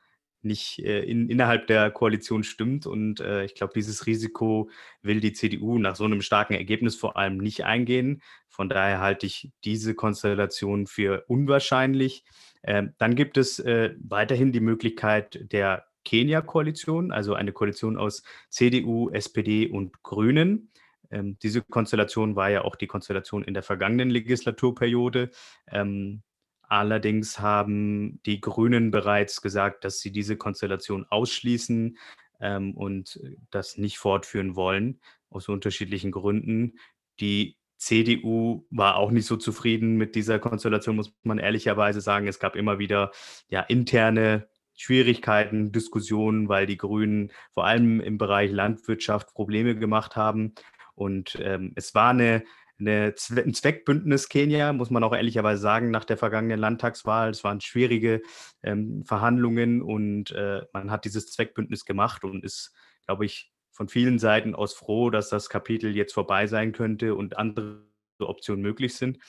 nicht 0.43 0.79
äh, 0.79 1.03
in, 1.03 1.29
innerhalb 1.29 1.67
der 1.67 1.91
Koalition 1.91 2.43
stimmt. 2.43 2.85
Und 2.85 3.19
äh, 3.19 3.45
ich 3.45 3.55
glaube, 3.55 3.73
dieses 3.75 4.05
Risiko 4.05 4.69
will 5.01 5.19
die 5.19 5.33
CDU 5.33 5.77
nach 5.77 5.95
so 5.95 6.05
einem 6.05 6.21
starken 6.21 6.53
Ergebnis 6.53 6.95
vor 6.95 7.17
allem 7.17 7.37
nicht 7.37 7.65
eingehen. 7.65 8.21
Von 8.49 8.69
daher 8.69 8.99
halte 8.99 9.25
ich 9.25 9.51
diese 9.63 9.95
Konstellation 9.95 10.87
für 10.87 11.23
unwahrscheinlich. 11.27 12.23
Ähm, 12.63 12.93
dann 12.97 13.15
gibt 13.15 13.37
es 13.37 13.59
äh, 13.59 13.95
weiterhin 13.99 14.51
die 14.51 14.59
Möglichkeit 14.59 15.51
der 15.51 15.85
Kenia-Koalition, 16.05 17.11
also 17.11 17.33
eine 17.35 17.51
Koalition 17.51 17.97
aus 17.97 18.23
CDU, 18.49 19.09
SPD 19.09 19.67
und 19.67 20.01
Grünen. 20.03 20.71
Ähm, 21.11 21.37
diese 21.43 21.61
Konstellation 21.61 22.35
war 22.35 22.49
ja 22.49 22.63
auch 22.63 22.75
die 22.75 22.87
Konstellation 22.87 23.43
in 23.43 23.53
der 23.53 23.63
vergangenen 23.63 24.09
Legislaturperiode. 24.09 25.29
Ähm, 25.69 26.23
Allerdings 26.71 27.37
haben 27.41 28.21
die 28.25 28.39
Grünen 28.39 28.91
bereits 28.91 29.41
gesagt, 29.41 29.83
dass 29.83 29.99
sie 29.99 30.09
diese 30.09 30.37
Konstellation 30.37 31.05
ausschließen 31.09 31.97
ähm, 32.39 32.77
und 32.77 33.19
das 33.49 33.77
nicht 33.77 33.97
fortführen 33.97 34.55
wollen, 34.55 35.01
aus 35.29 35.49
unterschiedlichen 35.49 36.11
Gründen. 36.11 36.79
Die 37.19 37.57
CDU 37.75 38.65
war 38.69 38.95
auch 38.95 39.11
nicht 39.11 39.25
so 39.25 39.35
zufrieden 39.35 39.97
mit 39.97 40.15
dieser 40.15 40.39
Konstellation, 40.39 40.95
muss 40.95 41.13
man 41.23 41.39
ehrlicherweise 41.39 41.99
sagen. 41.99 42.25
Es 42.25 42.39
gab 42.39 42.55
immer 42.55 42.79
wieder 42.79 43.11
ja, 43.49 43.59
interne 43.59 44.47
Schwierigkeiten, 44.73 45.73
Diskussionen, 45.73 46.47
weil 46.47 46.67
die 46.67 46.77
Grünen 46.77 47.33
vor 47.53 47.65
allem 47.65 47.99
im 47.99 48.17
Bereich 48.17 48.49
Landwirtschaft 48.49 49.33
Probleme 49.33 49.75
gemacht 49.75 50.15
haben. 50.15 50.55
Und 50.95 51.37
ähm, 51.41 51.73
es 51.75 51.93
war 51.95 52.11
eine 52.11 52.45
eine, 52.81 53.15
ein 53.37 53.53
Zweckbündnis 53.53 54.27
Kenia, 54.27 54.73
muss 54.73 54.89
man 54.89 55.03
auch 55.03 55.15
ehrlicherweise 55.15 55.61
sagen, 55.61 55.91
nach 55.91 56.03
der 56.03 56.17
vergangenen 56.17 56.59
Landtagswahl. 56.59 57.29
Es 57.29 57.43
waren 57.43 57.61
schwierige 57.61 58.21
ähm, 58.63 59.03
Verhandlungen 59.05 59.81
und 59.81 60.31
äh, 60.31 60.61
man 60.73 60.91
hat 60.91 61.05
dieses 61.05 61.31
Zweckbündnis 61.31 61.85
gemacht 61.85 62.23
und 62.23 62.43
ist, 62.43 62.73
glaube 63.05 63.25
ich, 63.25 63.51
von 63.71 63.87
vielen 63.87 64.19
Seiten 64.19 64.53
aus 64.53 64.73
froh, 64.73 65.09
dass 65.09 65.29
das 65.29 65.49
Kapitel 65.49 65.95
jetzt 65.95 66.13
vorbei 66.13 66.47
sein 66.47 66.73
könnte 66.73 67.15
und 67.15 67.37
andere 67.37 67.85
Optionen 68.19 68.61
möglich 68.61 68.95
sind. 68.95 69.19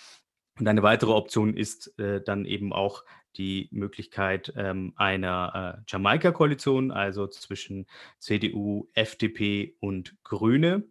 Und 0.58 0.68
eine 0.68 0.82
weitere 0.82 1.12
Option 1.12 1.56
ist 1.56 1.98
äh, 1.98 2.22
dann 2.22 2.44
eben 2.44 2.72
auch 2.72 3.04
die 3.36 3.68
Möglichkeit 3.72 4.52
ähm, 4.56 4.92
einer 4.96 5.78
äh, 5.78 5.82
Jamaika-Koalition, 5.88 6.90
also 6.90 7.26
zwischen 7.26 7.86
CDU, 8.18 8.88
FDP 8.92 9.76
und 9.80 10.16
Grüne. 10.24 10.84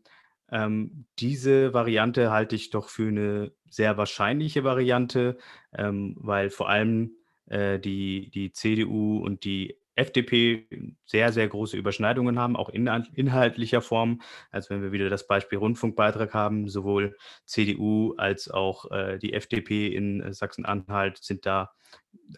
Ähm, 0.51 1.05
diese 1.19 1.73
Variante 1.73 2.31
halte 2.31 2.55
ich 2.55 2.69
doch 2.69 2.89
für 2.89 3.07
eine 3.07 3.51
sehr 3.69 3.97
wahrscheinliche 3.97 4.63
Variante, 4.63 5.37
ähm, 5.73 6.15
weil 6.19 6.49
vor 6.49 6.69
allem 6.69 7.15
äh, 7.47 7.79
die, 7.79 8.29
die 8.31 8.51
CDU 8.51 9.19
und 9.19 9.45
die 9.45 9.77
FDP 9.95 10.67
sehr, 11.05 11.31
sehr 11.33 11.47
große 11.47 11.77
Überschneidungen 11.77 12.39
haben, 12.39 12.55
auch 12.55 12.69
in 12.69 12.87
inhaltlicher 13.13 13.81
Form. 13.81 14.21
Also 14.49 14.69
wenn 14.69 14.81
wir 14.81 14.91
wieder 14.91 15.09
das 15.09 15.27
Beispiel 15.27 15.57
Rundfunkbeitrag 15.59 16.33
haben, 16.33 16.69
sowohl 16.69 17.17
CDU 17.45 18.13
als 18.17 18.49
auch 18.49 18.89
äh, 18.91 19.19
die 19.19 19.33
FDP 19.33 19.87
in 19.87 20.33
Sachsen-Anhalt 20.33 21.17
sind 21.17 21.45
da 21.45 21.71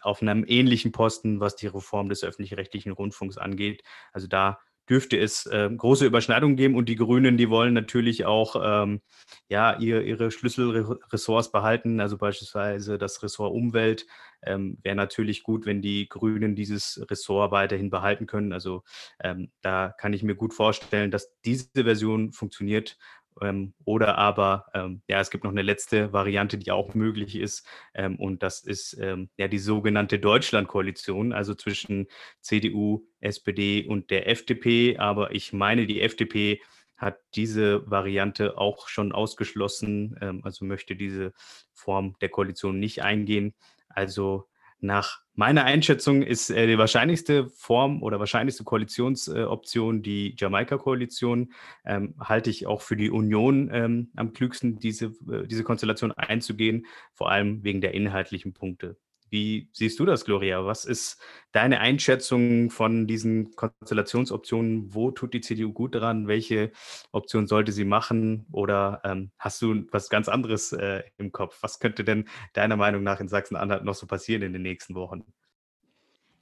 auf 0.02 0.22
einem 0.22 0.44
ähnlichen 0.48 0.92
Posten, 0.92 1.40
was 1.40 1.56
die 1.56 1.68
Reform 1.68 2.10
des 2.10 2.24
öffentlich-rechtlichen 2.24 2.92
Rundfunks 2.92 3.38
angeht. 3.38 3.84
Also 4.12 4.28
da 4.28 4.60
dürfte 4.90 5.18
es 5.18 5.46
äh, 5.46 5.70
große 5.76 6.06
Überschneidungen 6.06 6.58
geben 6.58 6.76
und 6.76 6.90
die 6.90 6.96
Grünen, 6.96 7.38
die 7.38 7.50
wollen 7.50 7.74
natürlich 7.74 8.26
auch 8.26 8.56
ähm, 8.62 9.02
ja, 9.48 9.80
ihr, 9.80 10.02
ihre 10.04 10.32
Schlüsselressorts 10.32 11.52
behalten, 11.52 12.00
also 12.00 12.18
beispielsweise 12.18 12.98
das 12.98 13.24
Ressort 13.24 13.54
Umwelt. 13.54 14.06
Ähm, 14.46 14.78
Wäre 14.84 14.96
natürlich 14.96 15.44
gut, 15.44 15.66
wenn 15.66 15.82
die 15.82 16.10
Grünen 16.10 16.56
dieses 16.56 17.06
Ressort 17.10 17.52
weiterhin 17.52 17.90
behalten 17.90 18.28
können. 18.28 18.52
Also 18.52 18.84
ähm, 19.22 19.52
da 19.62 19.94
kann 19.98 20.14
ich 20.14 20.24
mir 20.24 20.36
gut 20.36 20.54
vorstellen, 20.54 21.12
dass 21.12 21.34
diese 21.46 21.70
Version 21.74 22.34
funktioniert 22.34 22.98
ähm, 23.42 23.74
oder 23.86 24.18
aber, 24.18 24.68
ähm, 24.74 25.02
ja, 25.08 25.20
es 25.20 25.30
gibt 25.30 25.44
noch 25.44 25.52
eine 25.52 25.62
letzte 25.62 26.14
Variante, 26.14 26.58
die 26.58 26.72
auch 26.72 26.94
möglich 26.94 27.36
ist. 27.36 27.68
Ähm, 27.94 28.18
und 28.18 28.44
das 28.44 28.62
ist 28.62 28.98
ähm, 29.00 29.30
ja 29.38 29.48
die 29.48 29.60
sogenannte 29.60 30.20
Deutschlandkoalition, 30.20 31.34
also 31.34 31.56
zwischen 31.56 32.08
CDU, 32.42 33.06
SPD 33.20 33.86
und 33.88 34.10
der 34.12 34.30
FDP. 34.30 34.98
Aber 34.98 35.34
ich 35.34 35.54
meine, 35.54 35.86
die 35.88 36.02
FDP 36.02 36.62
hat 36.96 37.20
diese 37.36 37.90
Variante 37.90 38.58
auch 38.58 38.88
schon 38.88 39.12
ausgeschlossen, 39.12 40.18
ähm, 40.22 40.42
also 40.44 40.66
möchte 40.66 40.96
diese 40.96 41.34
Form 41.74 42.16
der 42.22 42.30
Koalition 42.30 42.80
nicht 42.80 43.04
eingehen. 43.04 43.54
Also 43.90 44.48
nach 44.84 45.22
meiner 45.34 45.64
Einschätzung 45.64 46.22
ist 46.22 46.50
äh, 46.50 46.68
die 46.68 46.78
wahrscheinlichste 46.78 47.50
Form 47.50 48.04
oder 48.04 48.20
wahrscheinlichste 48.20 48.64
Koalitionsoption 48.64 49.98
äh, 49.98 50.02
die 50.02 50.36
Jamaika-Koalition. 50.38 51.54
Ähm, 51.86 52.16
halte 52.20 52.50
ich 52.50 52.68
auch 52.68 52.82
für 52.82 52.96
die 52.96 53.10
Union 53.10 53.70
ähm, 53.74 54.12
am 54.16 54.34
klügsten, 54.34 54.78
diese, 54.80 55.06
äh, 55.32 55.48
diese 55.48 55.64
Konstellation 55.64 56.12
einzugehen, 56.12 56.86
vor 57.14 57.32
allem 57.32 57.64
wegen 57.64 57.82
der 57.82 57.94
inhaltlichen 57.94 58.54
Punkte. 58.54 58.98
Wie 59.34 59.68
siehst 59.74 60.00
du 60.00 60.06
das, 60.06 60.26
Gloria? 60.26 60.64
Was 60.64 60.86
ist 60.86 61.20
deine 61.54 61.80
Einschätzung 61.80 62.70
von 62.70 63.08
diesen 63.08 63.56
Konstellationsoptionen? 63.56 64.94
Wo 64.94 65.10
tut 65.10 65.34
die 65.34 65.42
CDU 65.42 65.74
gut 65.74 65.96
daran? 65.96 66.28
Welche 66.28 66.72
Option 67.12 67.48
sollte 67.48 67.72
sie 67.72 67.84
machen? 67.84 68.46
Oder 68.52 69.02
ähm, 69.04 69.32
hast 69.40 69.60
du 69.64 69.88
was 69.92 70.10
ganz 70.10 70.30
anderes 70.30 70.72
äh, 70.74 71.02
im 71.18 71.32
Kopf? 71.32 71.58
Was 71.64 71.80
könnte 71.80 72.04
denn 72.04 72.30
deiner 72.54 72.76
Meinung 72.76 73.02
nach 73.02 73.20
in 73.20 73.28
Sachsen-Anhalt 73.28 73.84
noch 73.84 73.96
so 73.96 74.06
passieren 74.06 74.44
in 74.44 74.54
den 74.54 74.62
nächsten 74.62 74.94
Wochen? 74.94 75.24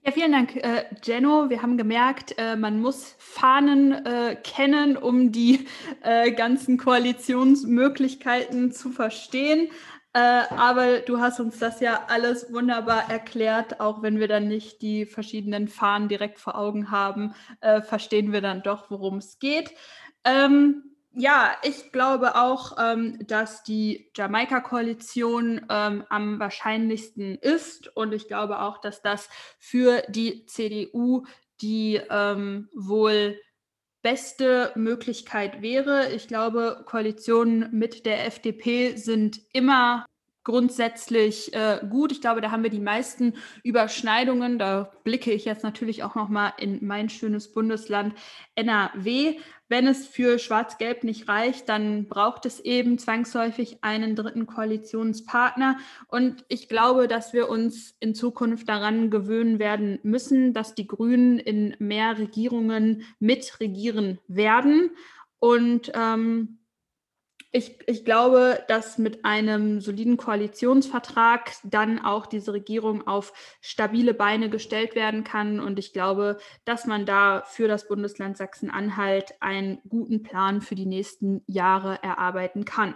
Ja, 0.03 0.11
vielen 0.11 0.33
Dank, 0.33 0.57
äh, 0.57 0.83
Jenno. 1.01 1.49
Wir 1.49 1.61
haben 1.61 1.77
gemerkt, 1.77 2.35
äh, 2.37 2.57
man 2.57 2.81
muss 2.81 3.15
Fahnen 3.19 4.05
äh, 4.05 4.35
kennen, 4.43 4.97
um 4.97 5.31
die 5.31 5.65
äh, 6.01 6.33
ganzen 6.33 6.77
Koalitionsmöglichkeiten 6.77 8.73
zu 8.73 8.89
verstehen. 8.89 9.69
Äh, 10.13 10.19
aber 10.19 10.99
du 10.99 11.19
hast 11.19 11.39
uns 11.39 11.59
das 11.59 11.79
ja 11.79 12.05
alles 12.07 12.51
wunderbar 12.51 13.09
erklärt, 13.09 13.79
auch 13.79 14.01
wenn 14.01 14.19
wir 14.19 14.27
dann 14.27 14.47
nicht 14.47 14.81
die 14.81 15.05
verschiedenen 15.05 15.69
Fahnen 15.69 16.09
direkt 16.09 16.39
vor 16.39 16.57
Augen 16.57 16.91
haben, 16.91 17.33
äh, 17.61 17.81
verstehen 17.81 18.33
wir 18.33 18.41
dann 18.41 18.61
doch, 18.61 18.89
worum 18.91 19.17
es 19.17 19.39
geht. 19.39 19.73
Ähm, 20.25 20.83
ja, 21.13 21.55
ich 21.63 21.91
glaube 21.91 22.35
auch, 22.35 22.77
ähm, 22.81 23.19
dass 23.27 23.63
die 23.63 24.11
Jamaika-Koalition 24.15 25.65
ähm, 25.69 26.05
am 26.09 26.39
wahrscheinlichsten 26.39 27.35
ist 27.35 27.95
und 27.95 28.13
ich 28.13 28.27
glaube 28.27 28.61
auch, 28.61 28.79
dass 28.79 29.01
das 29.01 29.29
für 29.59 30.03
die 30.09 30.45
CDU 30.45 31.25
die 31.61 32.01
ähm, 32.09 32.69
wohl 32.73 33.39
beste 34.01 34.71
Möglichkeit 34.75 35.61
wäre. 35.61 36.11
Ich 36.13 36.27
glaube, 36.27 36.83
Koalitionen 36.85 37.69
mit 37.71 38.05
der 38.05 38.25
FDP 38.25 38.95
sind 38.95 39.41
immer 39.53 40.05
grundsätzlich 40.43 41.53
äh, 41.53 41.79
gut. 41.89 42.11
Ich 42.11 42.21
glaube, 42.21 42.41
da 42.41 42.51
haben 42.51 42.63
wir 42.63 42.69
die 42.69 42.79
meisten 42.79 43.33
Überschneidungen. 43.63 44.57
Da 44.57 44.91
blicke 45.03 45.31
ich 45.31 45.45
jetzt 45.45 45.63
natürlich 45.63 46.03
auch 46.03 46.15
noch 46.15 46.29
mal 46.29 46.53
in 46.57 46.85
mein 46.85 47.09
schönes 47.09 47.51
Bundesland 47.51 48.15
NRW. 48.55 49.37
Wenn 49.69 49.87
es 49.87 50.05
für 50.05 50.37
Schwarz-Gelb 50.37 51.03
nicht 51.03 51.29
reicht, 51.29 51.69
dann 51.69 52.09
braucht 52.09 52.45
es 52.45 52.59
eben 52.59 52.97
zwangsläufig 52.97 53.77
einen 53.81 54.15
dritten 54.15 54.45
Koalitionspartner. 54.45 55.77
Und 56.07 56.43
ich 56.49 56.67
glaube, 56.67 57.07
dass 57.07 57.31
wir 57.31 57.47
uns 57.47 57.95
in 57.99 58.13
Zukunft 58.13 58.67
daran 58.67 59.09
gewöhnen 59.09 59.59
werden 59.59 59.99
müssen, 60.03 60.53
dass 60.53 60.75
die 60.75 60.87
Grünen 60.87 61.39
in 61.39 61.75
mehr 61.79 62.17
Regierungen 62.17 63.03
mitregieren 63.19 64.19
werden. 64.27 64.91
Und 65.39 65.91
ähm, 65.95 66.59
ich, 67.53 67.79
ich 67.85 68.05
glaube, 68.05 68.63
dass 68.69 68.97
mit 68.97 69.25
einem 69.25 69.81
soliden 69.81 70.15
Koalitionsvertrag 70.15 71.51
dann 71.63 71.99
auch 71.99 72.25
diese 72.25 72.53
Regierung 72.53 73.05
auf 73.05 73.33
stabile 73.59 74.13
Beine 74.13 74.49
gestellt 74.49 74.95
werden 74.95 75.25
kann. 75.25 75.59
Und 75.59 75.77
ich 75.77 75.91
glaube, 75.91 76.37
dass 76.63 76.85
man 76.85 77.05
da 77.05 77.43
für 77.45 77.67
das 77.67 77.89
Bundesland 77.89 78.37
Sachsen-Anhalt 78.37 79.33
einen 79.41 79.79
guten 79.89 80.23
Plan 80.23 80.61
für 80.61 80.75
die 80.75 80.85
nächsten 80.85 81.43
Jahre 81.45 82.01
erarbeiten 82.01 82.63
kann. 82.63 82.95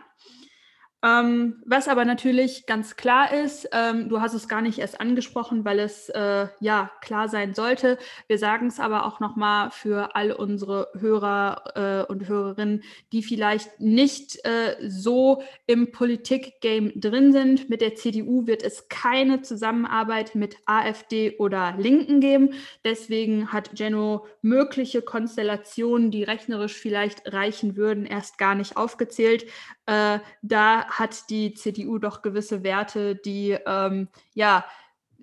Ähm, 1.06 1.62
was 1.68 1.88
aber 1.88 2.04
natürlich 2.04 2.66
ganz 2.66 2.96
klar 2.96 3.32
ist, 3.32 3.70
ähm, 3.74 4.10
du 4.10 4.22
hast 4.22 4.34
es 4.34 4.48
gar 4.48 4.64
nicht 4.64 4.80
erst 4.80 5.00
angesprochen, 5.00 5.64
weil 5.64 5.78
es 5.78 6.10
äh, 6.10 6.48
ja 6.60 6.90
klar 7.02 7.30
sein 7.30 7.54
sollte. 7.54 8.00
Wir 8.26 8.40
sagen 8.40 8.66
es 8.68 8.80
aber 8.80 9.06
auch 9.06 9.20
nochmal 9.20 9.70
für 9.70 10.16
all 10.16 10.32
unsere 10.32 10.88
Hörer 11.00 12.06
äh, 12.08 12.12
und 12.12 12.28
Hörerinnen, 12.28 12.82
die 13.12 13.22
vielleicht 13.22 13.80
nicht 13.80 14.44
äh, 14.46 14.78
so 14.82 15.44
im 15.68 15.92
Politikgame 15.92 16.92
drin 16.96 17.32
sind. 17.32 17.70
Mit 17.70 17.82
der 17.82 17.94
CDU 17.94 18.48
wird 18.48 18.64
es 18.64 18.90
keine 18.90 19.44
Zusammenarbeit 19.44 20.34
mit 20.34 20.58
AfD 20.66 21.38
oder 21.38 21.76
Linken 21.78 22.20
geben. 22.20 22.56
Deswegen 22.84 23.54
hat 23.54 23.78
Jenno 23.78 24.26
mögliche 24.42 25.04
Konstellationen, 25.04 26.10
die 26.10 26.24
rechnerisch 26.24 26.74
vielleicht 26.74 27.32
reichen 27.32 27.76
würden, 27.76 28.08
erst 28.08 28.40
gar 28.40 28.56
nicht 28.56 28.76
aufgezählt. 28.76 29.46
Äh, 29.86 30.18
da 30.42 30.88
hat 31.00 31.30
die 31.30 31.54
CDU 31.54 31.98
doch 31.98 32.22
gewisse 32.22 32.64
Werte, 32.64 33.16
die 33.16 33.58
ähm, 33.66 34.08
ja 34.34 34.66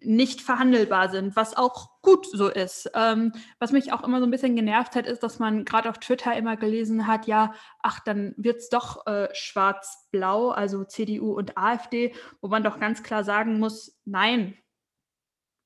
nicht 0.05 0.41
verhandelbar 0.41 1.11
sind, 1.11 1.37
was 1.37 1.57
auch 1.57 1.91
gut 2.02 2.26
so 2.26 2.49
ist. 2.49 2.91
Ähm, 2.95 3.33
was 3.59 3.73
mich 3.73 3.93
auch 3.93 4.02
immer 4.02 4.19
so 4.19 4.26
ein 4.26 4.31
bisschen 4.31 4.57
genervt 4.57 4.97
hat, 4.97 5.07
ist, 5.07 5.23
dass 5.23 5.38
man 5.38 5.64
gerade 5.64 5.88
auf 5.88 5.99
Twitter 5.99 6.37
immer 6.37 6.57
gelesen 6.57 7.07
hat, 7.07 7.26
ja, 7.26 7.55
ach, 7.83 8.00
dann 8.00 8.35
wird 8.37 8.59
es 8.59 8.69
doch 8.69 9.07
äh, 9.07 9.29
schwarz-blau, 9.33 10.50
also 10.50 10.85
CDU 10.85 11.33
und 11.33 11.57
AfD, 11.57 12.14
wo 12.41 12.49
man 12.49 12.64
doch 12.64 12.81
ganz 12.81 13.02
klar 13.02 13.25
sagen 13.25 13.59
muss, 13.59 13.97
nein, 14.05 14.57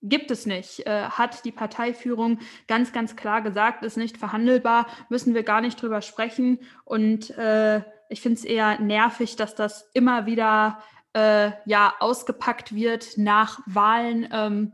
gibt 0.03 0.31
es 0.31 0.47
nicht. 0.47 0.87
Äh, 0.87 1.05
hat 1.05 1.45
die 1.45 1.53
Parteiführung 1.53 2.41
ganz, 2.69 2.93
ganz 2.93 3.17
klar 3.17 3.43
gesagt, 3.43 3.85
ist 3.85 3.97
nicht 3.97 4.19
verhandelbar, 4.19 4.87
müssen 5.09 5.35
wir 5.35 5.43
gar 5.43 5.61
nicht 5.61 5.81
drüber 5.81 6.03
sprechen. 6.03 6.61
Und 6.85 7.31
äh, 7.31 7.83
ich 8.09 8.21
finde 8.21 8.39
es 8.39 8.45
eher 8.45 8.81
nervig, 8.81 9.37
dass 9.37 9.55
das 9.55 9.89
immer 9.95 10.27
wieder 10.27 10.79
äh, 11.13 11.53
ja, 11.65 11.95
ausgepackt 11.99 12.75
wird 12.75 13.17
nach 13.17 13.61
Wahlen. 13.67 14.29
Ähm, 14.33 14.73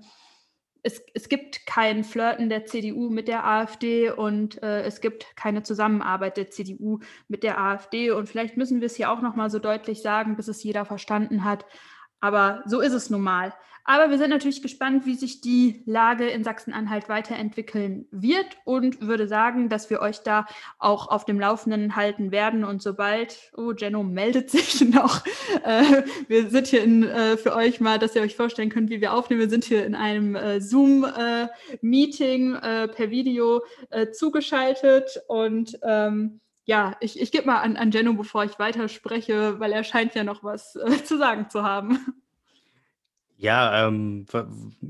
es, 0.83 1.01
es, 1.15 1.29
gibt 1.29 1.65
kein 1.67 2.03
Flirten 2.03 2.49
der 2.49 2.65
CDU 2.67 3.09
mit 3.09 3.29
der 3.29 3.47
AfD 3.47 4.11
und 4.11 4.61
äh, 4.63 4.83
es 4.83 5.01
gibt 5.01 5.37
keine 5.37 5.63
Zusammenarbeit 5.63 6.37
der 6.37 6.51
CDU 6.51 6.99
mit 7.29 7.45
der 7.45 7.61
AfD. 7.61 8.11
Und 8.11 8.29
vielleicht 8.29 8.57
müssen 8.57 8.81
wir 8.81 8.87
es 8.87 8.97
hier 8.97 9.13
auch 9.13 9.23
noch 9.23 9.37
mal 9.37 9.51
so 9.51 9.61
deutlich 9.61 10.03
sagen, 10.03 10.35
bis 10.35 10.49
es 10.49 10.63
jeder 10.65 10.85
verstanden 10.85 11.45
hat. 11.45 11.65
Aber 12.21 12.63
so 12.67 12.81
ist 12.81 12.93
es 12.93 13.11
nun 13.11 13.21
mal. 13.21 13.55
Aber 13.85 14.11
wir 14.11 14.19
sind 14.19 14.31
natürlich 14.31 14.63
gespannt, 14.63 15.07
wie 15.07 15.15
sich 15.17 15.41
die 15.41 15.83
Lage 15.87 16.29
in 16.29 16.45
Sachsen-Anhalt 16.45 17.09
weiterentwickeln 17.09 18.07
wird 18.13 18.47
und 18.65 19.01
würde 19.01 19.27
sagen, 19.27 19.69
dass 19.69 19.91
wir 19.91 20.01
euch 20.01 20.21
da 20.21 20.47
auch 20.79 21.09
auf 21.09 21.25
dem 21.25 21.41
Laufenden 21.41 21.97
halten 21.97 22.31
werden. 22.31 22.63
Und 22.65 22.81
sobald, 22.81 23.51
oh, 23.57 23.73
Jenno 23.73 24.05
meldet 24.05 24.51
sich 24.51 24.81
noch. 24.93 25.25
Äh, 25.65 26.05
wir 26.29 26.49
sind 26.51 26.69
hier 26.69 26.85
in, 26.85 27.03
äh, 27.03 27.37
für 27.37 27.57
euch 27.57 27.81
mal, 27.81 27.99
dass 27.99 28.15
ihr 28.15 28.23
euch 28.23 28.37
vorstellen 28.37 28.71
könnt, 28.71 28.91
wie 28.91 29.01
wir 29.01 29.15
aufnehmen. 29.15 29.41
Wir 29.41 29.51
sind 29.51 29.65
hier 29.65 29.85
in 29.85 29.97
einem 29.97 30.37
äh, 30.37 30.61
Zoom-Meeting 30.61 32.55
äh, 32.55 32.89
per 32.89 33.11
Video 33.11 33.63
äh, 33.91 34.11
zugeschaltet 34.11 35.23
und 35.27 35.79
ähm, 35.83 36.41
ja, 36.65 36.97
ich, 37.01 37.21
ich 37.21 37.33
gebe 37.33 37.47
mal 37.47 37.59
an, 37.59 37.77
an 37.77 37.91
Jenno, 37.91 38.13
bevor 38.13 38.45
ich 38.45 38.59
weiterspreche, 38.61 39.59
weil 39.59 39.73
er 39.73 39.83
scheint 39.83 40.15
ja 40.15 40.23
noch 40.23 40.45
was 40.45 40.77
äh, 40.77 41.03
zu 41.03 41.19
sagen 41.19 41.51
zu 41.51 41.65
haben. 41.65 42.22
Ja, 43.43 43.89
ähm, 43.89 44.25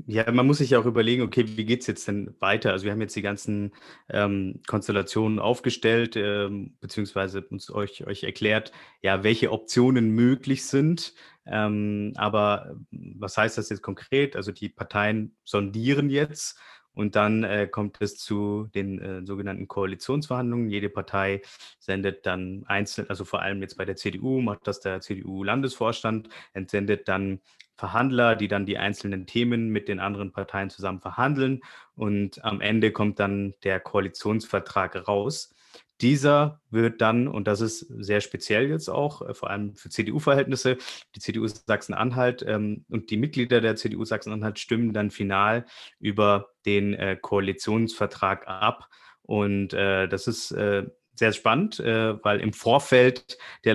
ja, 0.05 0.31
man 0.31 0.45
muss 0.45 0.59
sich 0.59 0.69
ja 0.69 0.79
auch 0.79 0.85
überlegen, 0.85 1.23
okay, 1.23 1.43
wie 1.57 1.65
geht 1.65 1.81
es 1.81 1.87
jetzt 1.87 2.07
denn 2.07 2.35
weiter? 2.39 2.71
Also 2.71 2.85
wir 2.85 2.91
haben 2.91 3.01
jetzt 3.01 3.15
die 3.15 3.23
ganzen 3.23 3.73
ähm, 4.09 4.61
Konstellationen 4.67 5.39
aufgestellt, 5.39 6.15
ähm, 6.15 6.77
beziehungsweise 6.79 7.41
uns 7.41 7.71
euch, 7.71 8.05
euch 8.05 8.21
erklärt, 8.23 8.71
ja, 9.01 9.23
welche 9.23 9.51
Optionen 9.51 10.11
möglich 10.11 10.65
sind. 10.67 11.15
Ähm, 11.47 12.13
aber 12.15 12.75
was 12.91 13.37
heißt 13.37 13.57
das 13.57 13.69
jetzt 13.69 13.81
konkret? 13.81 14.35
Also 14.35 14.51
die 14.51 14.69
Parteien 14.69 15.35
sondieren 15.43 16.11
jetzt 16.11 16.59
und 16.93 17.15
dann 17.15 17.43
äh, 17.43 17.67
kommt 17.67 17.97
es 18.01 18.17
zu 18.17 18.67
den 18.75 18.99
äh, 19.01 19.25
sogenannten 19.25 19.67
Koalitionsverhandlungen. 19.67 20.69
Jede 20.69 20.89
Partei 20.89 21.41
sendet 21.79 22.25
dann 22.27 22.63
einzeln, 22.67 23.09
also 23.09 23.25
vor 23.25 23.41
allem 23.41 23.61
jetzt 23.61 23.77
bei 23.77 23.85
der 23.85 23.95
CDU 23.95 24.41
macht 24.41 24.67
das 24.67 24.79
der 24.79 25.01
CDU-Landesvorstand, 25.01 26.29
entsendet 26.53 27.07
dann 27.07 27.39
Verhandler, 27.75 28.35
die 28.35 28.47
dann 28.47 28.65
die 28.65 28.77
einzelnen 28.77 29.25
Themen 29.25 29.69
mit 29.69 29.87
den 29.87 29.99
anderen 29.99 30.31
Parteien 30.31 30.69
zusammen 30.69 31.01
verhandeln. 31.01 31.61
Und 31.95 32.43
am 32.43 32.61
Ende 32.61 32.91
kommt 32.91 33.19
dann 33.19 33.53
der 33.63 33.79
Koalitionsvertrag 33.79 35.07
raus. 35.07 35.53
Dieser 36.01 36.59
wird 36.69 37.01
dann, 37.01 37.27
und 37.27 37.47
das 37.47 37.61
ist 37.61 37.79
sehr 37.79 38.19
speziell 38.19 38.67
jetzt 38.67 38.89
auch, 38.89 39.21
äh, 39.21 39.33
vor 39.33 39.49
allem 39.49 39.75
für 39.75 39.89
CDU-Verhältnisse, 39.89 40.77
die 41.15 41.19
CDU 41.19 41.47
Sachsen-Anhalt 41.47 42.43
ähm, 42.47 42.83
und 42.89 43.09
die 43.09 43.17
Mitglieder 43.17 43.61
der 43.61 43.75
CDU 43.75 44.03
Sachsen-Anhalt 44.03 44.59
stimmen 44.59 44.93
dann 44.93 45.11
final 45.11 45.65
über 45.99 46.49
den 46.65 46.93
äh, 46.93 47.17
Koalitionsvertrag 47.19 48.47
ab. 48.47 48.89
Und 49.21 49.73
äh, 49.73 50.07
das 50.07 50.27
ist 50.27 50.51
äh, 50.51 50.83
sehr 51.15 51.31
spannend, 51.31 51.79
äh, 51.79 52.21
weil 52.23 52.41
im 52.41 52.53
Vorfeld 52.53 53.37
der 53.63 53.73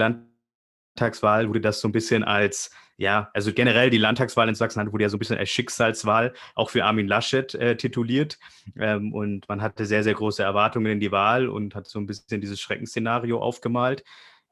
Landtagswahl 0.99 1.49
wurde 1.49 1.61
das 1.61 1.81
so 1.81 1.89
ein 1.89 1.93
bisschen 1.93 2.25
als 2.25 2.71
ja, 3.01 3.31
also 3.33 3.53
generell 3.53 3.91
die 3.91 3.99
Landtagswahl 3.99 4.49
in 4.49 4.57
Sachsen 4.57 4.93
wurde 4.93 5.05
ja 5.05 5.09
so 5.09 5.17
ein 5.17 5.21
bisschen 5.21 5.39
als 5.39 5.51
Schicksalswahl 5.51 6.35
auch 6.57 6.71
für 6.71 6.85
Armin 6.85 7.07
Laschet 7.07 7.55
äh, 7.55 7.77
tituliert. 7.77 8.41
Ähm, 8.77 9.13
und 9.13 9.49
man 9.49 9.63
hatte 9.63 9.87
sehr, 9.87 10.03
sehr 10.03 10.15
große 10.15 10.43
Erwartungen 10.43 10.91
in 10.91 10.99
die 10.99 11.13
Wahl 11.13 11.49
und 11.49 11.77
hat 11.77 11.87
so 11.87 12.01
ein 12.01 12.07
bisschen 12.07 12.41
dieses 12.41 12.61
Schreckensszenario 12.61 13.41
aufgemalt. 13.41 14.03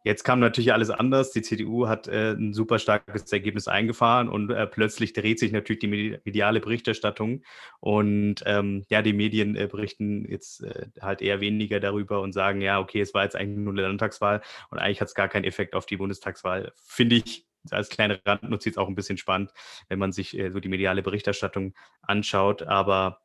Jetzt 0.06 0.22
kam 0.22 0.38
natürlich 0.38 0.72
alles 0.72 0.90
anders. 0.90 1.32
Die 1.32 1.42
CDU 1.42 1.88
hat 1.88 2.06
äh, 2.06 2.30
ein 2.30 2.54
super 2.54 2.78
starkes 2.78 3.32
Ergebnis 3.32 3.66
eingefahren 3.66 4.28
und 4.28 4.52
äh, 4.52 4.64
plötzlich 4.68 5.14
dreht 5.14 5.40
sich 5.40 5.50
natürlich 5.50 5.80
die 5.80 6.20
mediale 6.24 6.60
Berichterstattung. 6.60 7.42
Und 7.80 8.36
ähm, 8.46 8.84
ja, 8.88 9.02
die 9.02 9.12
Medien 9.12 9.56
äh, 9.56 9.66
berichten 9.66 10.24
jetzt 10.30 10.62
äh, 10.62 10.86
halt 11.00 11.22
eher 11.22 11.40
weniger 11.40 11.80
darüber 11.80 12.20
und 12.20 12.34
sagen, 12.34 12.60
ja, 12.60 12.78
okay, 12.78 13.00
es 13.00 13.14
war 13.14 13.24
jetzt 13.24 13.34
eigentlich 13.34 13.58
nur 13.58 13.72
eine 13.72 13.82
Landtagswahl 13.82 14.42
und 14.70 14.78
eigentlich 14.78 15.00
hat 15.00 15.08
es 15.08 15.16
gar 15.16 15.26
keinen 15.26 15.42
Effekt 15.42 15.74
auf 15.74 15.86
die 15.86 15.96
Bundestagswahl. 15.96 16.72
Finde 16.76 17.16
ich 17.16 17.44
als 17.72 17.88
kleine 17.88 18.20
Randnotiz 18.24 18.76
auch 18.76 18.86
ein 18.86 18.94
bisschen 18.94 19.18
spannend, 19.18 19.50
wenn 19.88 19.98
man 19.98 20.12
sich 20.12 20.38
äh, 20.38 20.52
so 20.52 20.60
die 20.60 20.68
mediale 20.68 21.02
Berichterstattung 21.02 21.74
anschaut. 22.02 22.62
Aber 22.62 23.22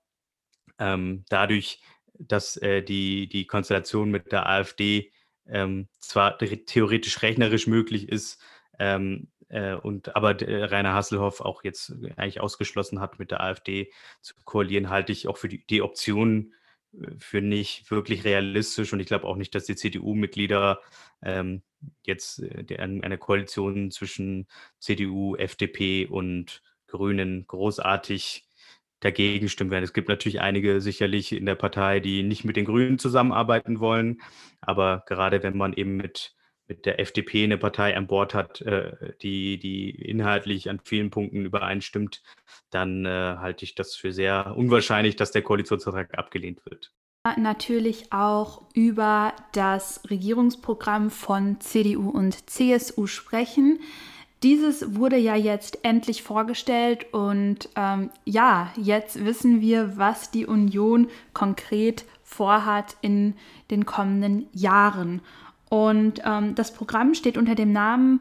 ähm, 0.80 1.26
dadurch, 1.30 1.84
dass 2.18 2.58
äh, 2.58 2.82
die, 2.82 3.30
die 3.30 3.46
Konstellation 3.46 4.10
mit 4.10 4.32
der 4.32 4.50
AfD 4.50 5.12
ähm, 5.52 5.88
zwar 6.00 6.38
theoretisch 6.38 7.22
rechnerisch 7.22 7.68
möglich 7.68 8.10
ist, 8.10 8.42
ähm, 8.80 9.28
äh, 9.52 9.76
und 9.76 10.16
aber 10.16 10.42
äh, 10.42 10.64
Rainer 10.64 10.94
Hasselhoff 10.94 11.42
auch 11.42 11.64
jetzt 11.64 11.94
eigentlich 12.16 12.40
ausgeschlossen 12.40 13.00
hat, 13.02 13.20
mit 13.20 13.32
der 13.32 13.42
AfD 13.42 13.92
zu 14.22 14.34
koalieren, 14.46 14.90
halte 14.90 15.12
ich 15.12 15.28
auch 15.28 15.38
für 15.38 15.50
die, 15.50 15.66
die 15.68 15.82
Option 15.82 16.54
äh, 16.94 17.12
für 17.18 17.42
nicht 17.42 17.92
wirklich 17.92 18.24
realistisch. 18.24 18.94
Und 18.94 19.02
ich 19.02 19.08
glaube 19.08 19.28
auch 19.28 19.36
nicht, 19.36 19.54
dass 19.54 19.66
die 19.66 19.76
CDU-Mitglieder 19.76 20.80
ähm, 21.22 21.64
jetzt 22.06 22.40
äh, 22.40 22.78
eine 22.78 23.18
Koalition 23.18 23.92
zwischen 23.92 24.48
CDU, 24.80 25.36
FDP 25.36 26.08
und 26.08 26.64
Grünen 26.88 27.46
großartig 27.48 28.48
dagegen 29.02 29.50
stimmen 29.50 29.72
werden. 29.72 29.84
Es 29.84 29.94
gibt 29.94 30.08
natürlich 30.08 30.42
einige 30.42 30.80
sicherlich 30.80 31.34
in 31.34 31.46
der 31.46 31.56
Partei, 31.56 32.00
die 32.00 32.24
nicht 32.24 32.46
mit 32.46 32.56
den 32.56 32.66
Grünen 32.66 32.98
zusammenarbeiten 32.98 33.80
wollen, 33.80 34.22
aber 34.62 35.04
gerade 35.08 35.44
wenn 35.44 35.58
man 35.58 35.74
eben 35.74 35.98
mit 35.98 36.36
mit 36.72 36.86
der 36.86 37.02
FDP 37.02 37.44
eine 37.44 37.58
Partei 37.58 37.98
an 37.98 38.08
Bord 38.08 38.34
hat, 38.34 38.62
äh, 38.62 38.94
die, 39.22 39.60
die 39.60 39.90
inhaltlich 39.90 40.70
an 40.70 40.80
vielen 40.82 41.10
Punkten 41.10 41.44
übereinstimmt, 41.44 42.24
dann 42.70 43.06
äh, 43.06 43.10
halte 43.10 43.66
ich 43.66 43.76
das 43.76 43.94
für 43.94 44.14
sehr 44.14 44.56
unwahrscheinlich, 44.56 45.18
dass 45.18 45.32
der 45.32 45.42
Koalitionsvertrag 45.42 46.18
abgelehnt 46.18 46.66
wird. 46.66 46.94
Natürlich 47.38 48.14
auch 48.14 48.70
über 48.74 49.34
das 49.52 50.02
Regierungsprogramm 50.10 51.12
von 51.12 51.60
CDU 51.60 52.10
und 52.10 52.50
CSU 52.50 53.06
sprechen. 53.06 53.82
Dieses 54.44 54.96
wurde 54.96 55.18
ja 55.18 55.36
jetzt 55.36 55.84
endlich 55.84 56.24
vorgestellt 56.24 57.14
und 57.14 57.70
ähm, 57.76 58.10
ja, 58.26 58.72
jetzt 58.76 59.24
wissen 59.24 59.62
wir, 59.62 59.98
was 59.98 60.32
die 60.32 60.48
Union 60.48 61.08
konkret 61.34 62.06
vorhat 62.24 62.96
in 63.02 63.36
den 63.70 63.86
kommenden 63.86 64.48
Jahren. 64.52 65.22
Und 65.70 66.22
ähm, 66.26 66.56
das 66.56 66.74
Programm 66.74 67.14
steht 67.14 67.38
unter 67.38 67.56
dem 67.56 67.72
Namen 67.72 68.20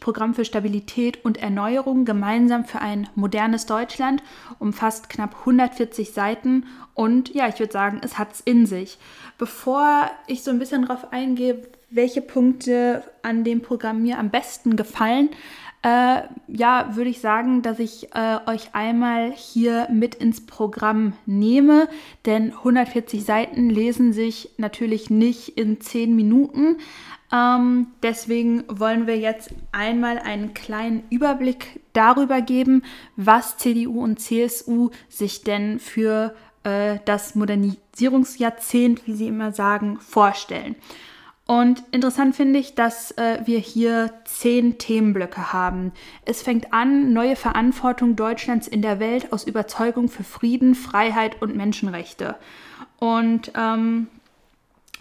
Programm 0.00 0.34
für 0.34 0.44
Stabilität 0.44 1.24
und 1.24 1.38
Erneuerung 1.38 2.04
gemeinsam 2.04 2.64
für 2.64 2.80
ein 2.80 3.08
modernes 3.14 3.66
Deutschland, 3.66 4.22
umfasst 4.58 5.08
knapp 5.08 5.40
140 5.40 6.12
Seiten 6.12 6.66
und 6.94 7.34
ja, 7.34 7.48
ich 7.48 7.58
würde 7.58 7.72
sagen, 7.72 8.00
es 8.02 8.18
hat 8.18 8.32
es 8.32 8.40
in 8.40 8.66
sich. 8.66 8.98
Bevor 9.38 10.10
ich 10.26 10.42
so 10.42 10.50
ein 10.50 10.58
bisschen 10.58 10.86
darauf 10.86 11.12
eingehe, 11.12 11.62
welche 11.90 12.22
Punkte 12.22 13.02
an 13.22 13.44
dem 13.44 13.60
Programm 13.60 14.02
mir 14.02 14.18
am 14.18 14.30
besten 14.30 14.76
gefallen, 14.76 15.30
äh, 15.82 16.22
ja, 16.46 16.94
würde 16.94 17.10
ich 17.10 17.20
sagen, 17.20 17.62
dass 17.62 17.80
ich 17.80 18.14
äh, 18.14 18.38
euch 18.46 18.72
einmal 18.72 19.32
hier 19.32 19.88
mit 19.90 20.14
ins 20.14 20.46
Programm 20.46 21.14
nehme, 21.26 21.88
denn 22.24 22.52
140 22.52 23.24
Seiten 23.24 23.68
lesen 23.68 24.12
sich 24.12 24.50
natürlich 24.58 25.10
nicht 25.10 25.58
in 25.58 25.80
10 25.80 26.14
Minuten. 26.14 26.76
Ähm, 27.32 27.88
deswegen 28.02 28.62
wollen 28.68 29.08
wir 29.08 29.18
jetzt 29.18 29.50
einmal 29.72 30.18
einen 30.20 30.54
kleinen 30.54 31.02
Überblick 31.10 31.80
darüber 31.94 32.42
geben, 32.42 32.84
was 33.16 33.56
CDU 33.56 34.02
und 34.02 34.20
CSU 34.20 34.90
sich 35.08 35.42
denn 35.42 35.80
für 35.80 36.32
äh, 36.64 36.98
das 37.04 37.34
Modernisierungsjahrzehnt, 37.34 39.06
wie 39.06 39.14
sie 39.14 39.28
immer 39.28 39.52
sagen, 39.52 39.98
vorstellen. 40.00 40.76
Und 41.46 41.82
interessant 41.90 42.36
finde 42.36 42.60
ich, 42.60 42.74
dass 42.74 43.10
äh, 43.12 43.40
wir 43.44 43.58
hier 43.58 44.12
zehn 44.24 44.78
Themenblöcke 44.78 45.52
haben. 45.52 45.92
Es 46.24 46.40
fängt 46.40 46.72
an, 46.72 47.12
neue 47.12 47.36
Verantwortung 47.36 48.16
Deutschlands 48.16 48.68
in 48.68 48.80
der 48.80 49.00
Welt 49.00 49.32
aus 49.32 49.44
Überzeugung 49.44 50.08
für 50.08 50.24
Frieden, 50.24 50.74
Freiheit 50.74 51.42
und 51.42 51.56
Menschenrechte. 51.56 52.36
Und 52.98 53.52
ähm, 53.56 54.06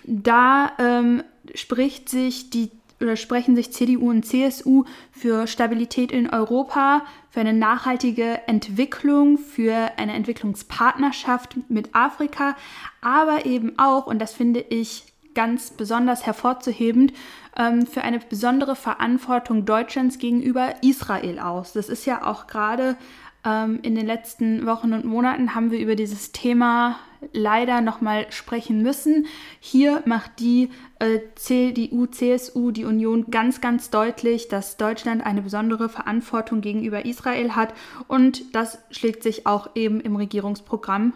da 0.03 0.71
ähm, 0.79 1.23
spricht 1.53 2.09
sich 2.09 2.49
die 2.49 2.71
oder 3.01 3.15
sprechen 3.15 3.55
sich 3.55 3.71
CDU 3.71 4.09
und 4.09 4.25
CSU 4.25 4.85
für 5.11 5.47
Stabilität 5.47 6.11
in 6.11 6.29
Europa, 6.29 7.03
für 7.29 7.39
eine 7.39 7.53
nachhaltige 7.53 8.47
Entwicklung, 8.47 9.37
für 9.37 9.91
eine 9.97 10.13
Entwicklungspartnerschaft 10.13 11.57
mit 11.69 11.95
Afrika, 11.95 12.55
aber 13.01 13.45
eben 13.45 13.77
auch, 13.77 14.07
und 14.07 14.19
das 14.19 14.33
finde 14.33 14.59
ich 14.59 15.05
ganz 15.33 15.71
besonders 15.71 16.25
hervorzuheben, 16.25 17.11
ähm, 17.57 17.85
für 17.85 18.01
eine 18.01 18.19
besondere 18.19 18.75
Verantwortung 18.75 19.65
Deutschlands 19.65 20.17
gegenüber 20.17 20.75
Israel 20.81 21.39
aus. 21.39 21.73
Das 21.73 21.89
ist 21.89 22.05
ja 22.05 22.25
auch 22.25 22.47
gerade 22.47 22.97
ähm, 23.45 23.79
in 23.81 23.95
den 23.95 24.05
letzten 24.05 24.65
Wochen 24.65 24.93
und 24.93 25.05
Monaten 25.05 25.55
haben 25.55 25.71
wir 25.71 25.79
über 25.79 25.95
dieses 25.95 26.31
Thema 26.31 26.99
leider 27.33 27.81
nochmal 27.81 28.31
sprechen 28.31 28.81
müssen. 28.81 29.27
Hier 29.59 30.01
macht 30.05 30.39
die 30.39 30.69
äh, 30.99 31.19
CDU, 31.35 32.05
CSU, 32.07 32.71
die 32.71 32.85
Union 32.85 33.25
ganz, 33.29 33.61
ganz 33.61 33.89
deutlich, 33.89 34.47
dass 34.47 34.77
Deutschland 34.77 35.25
eine 35.25 35.41
besondere 35.41 35.89
Verantwortung 35.89 36.61
gegenüber 36.61 37.05
Israel 37.05 37.55
hat 37.55 37.73
und 38.07 38.55
das 38.55 38.79
schlägt 38.91 39.23
sich 39.23 39.45
auch 39.45 39.69
eben 39.75 40.01
im 40.01 40.15
Regierungsprogramm 40.15 41.13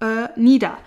äh, 0.00 0.28
nieder. 0.36 0.78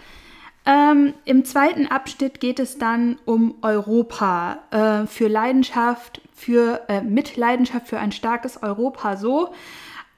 Ähm, 0.66 1.14
Im 1.26 1.44
zweiten 1.44 1.88
Abschnitt 1.88 2.40
geht 2.40 2.60
es 2.60 2.78
dann 2.78 3.18
um 3.26 3.56
Europa, 3.62 4.60
äh, 4.72 5.08
für 5.08 5.28
Leidenschaft, 5.28 6.22
für 6.34 6.82
äh, 6.88 7.02
mit 7.02 7.36
Leidenschaft 7.36 7.88
für 7.90 8.00
ein 8.00 8.14
starkes 8.14 8.64
Europa 8.64 9.18
so. 9.18 9.54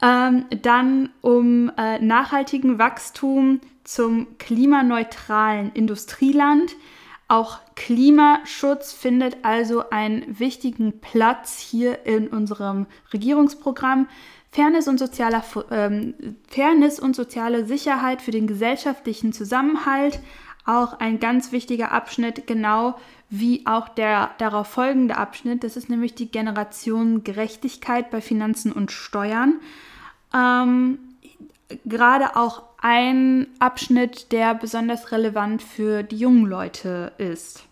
Ähm, 0.04 0.46
dann 0.62 1.10
um 1.22 1.72
äh, 1.78 2.00
nachhaltigen 2.00 2.78
Wachstum 2.78 3.60
zum 3.86 4.38
klimaneutralen 4.38 5.72
Industrieland. 5.74 6.76
Auch 7.28 7.60
Klimaschutz 7.76 8.94
findet 8.94 9.38
also 9.44 9.90
einen 9.90 10.40
wichtigen 10.40 11.00
Platz 11.00 11.60
hier 11.60 12.06
in 12.06 12.28
unserem 12.28 12.86
Regierungsprogramm. 13.14 14.08
Fairness 14.52 14.88
und, 14.88 15.00
sozialer, 15.00 15.44
ähm, 15.72 16.14
Fairness 16.48 17.00
und 17.00 17.16
soziale 17.16 17.66
Sicherheit 17.66 18.22
für 18.22 18.32
den 18.32 18.48
gesellschaftlichen 18.48 19.34
Zusammenhalt, 19.34 20.20
auch 20.66 21.00
ein 21.00 21.20
ganz 21.20 21.52
wichtiger 21.52 21.92
Abschnitt, 21.92 22.48
genau 22.48 22.96
wie 23.30 23.68
auch 23.68 23.90
der 23.90 24.32
darauf 24.38 24.68
folgende 24.68 25.18
Abschnitt. 25.18 25.64
Das 25.64 25.76
ist 25.76 25.90
nämlich 25.90 26.16
die 26.16 26.32
Generation 26.32 27.24
Gerechtigkeit 27.24 28.10
bei 28.12 28.22
Finanzen 28.22 28.72
und 28.72 28.92
Steuern. 28.92 29.60
Ähm, 30.34 31.00
Gerade 31.84 32.36
auch 32.36 32.64
ein 32.88 33.48
Abschnitt, 33.58 34.32
der 34.32 34.54
besonders 34.54 35.12
relevant 35.12 35.64
für 35.64 36.04
die 36.04 36.18
jungen 36.18 36.46
Leute 36.46 37.14
ist. 37.18 37.64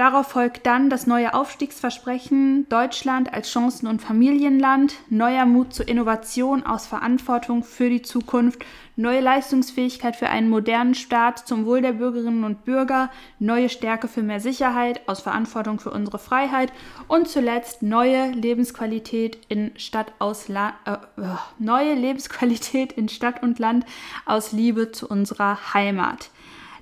Darauf 0.00 0.28
folgt 0.28 0.64
dann 0.64 0.88
das 0.88 1.06
neue 1.06 1.34
Aufstiegsversprechen 1.34 2.66
Deutschland 2.70 3.34
als 3.34 3.50
Chancen- 3.50 3.86
und 3.86 4.00
Familienland, 4.00 4.94
neuer 5.10 5.44
Mut 5.44 5.74
zur 5.74 5.88
Innovation 5.88 6.64
aus 6.64 6.86
Verantwortung 6.86 7.64
für 7.64 7.90
die 7.90 8.00
Zukunft, 8.00 8.64
neue 8.96 9.20
Leistungsfähigkeit 9.20 10.16
für 10.16 10.30
einen 10.30 10.48
modernen 10.48 10.94
Staat 10.94 11.46
zum 11.46 11.66
Wohl 11.66 11.82
der 11.82 11.92
Bürgerinnen 11.92 12.44
und 12.44 12.64
Bürger, 12.64 13.10
neue 13.38 13.68
Stärke 13.68 14.08
für 14.08 14.22
mehr 14.22 14.40
Sicherheit 14.40 15.06
aus 15.06 15.20
Verantwortung 15.20 15.80
für 15.80 15.90
unsere 15.90 16.18
Freiheit 16.18 16.72
und 17.06 17.28
zuletzt 17.28 17.82
neue 17.82 18.30
Lebensqualität 18.30 19.36
in 19.50 19.72
Stadt 19.76 20.14
aus 20.18 20.48
La 20.48 20.76
äh, 20.86 20.92
äh 21.20 21.36
neue 21.58 21.92
Lebensqualität 21.92 22.92
in 22.92 23.10
Stadt 23.10 23.42
und 23.42 23.58
Land 23.58 23.84
aus 24.24 24.52
Liebe 24.52 24.92
zu 24.92 25.06
unserer 25.06 25.74
Heimat. 25.74 26.30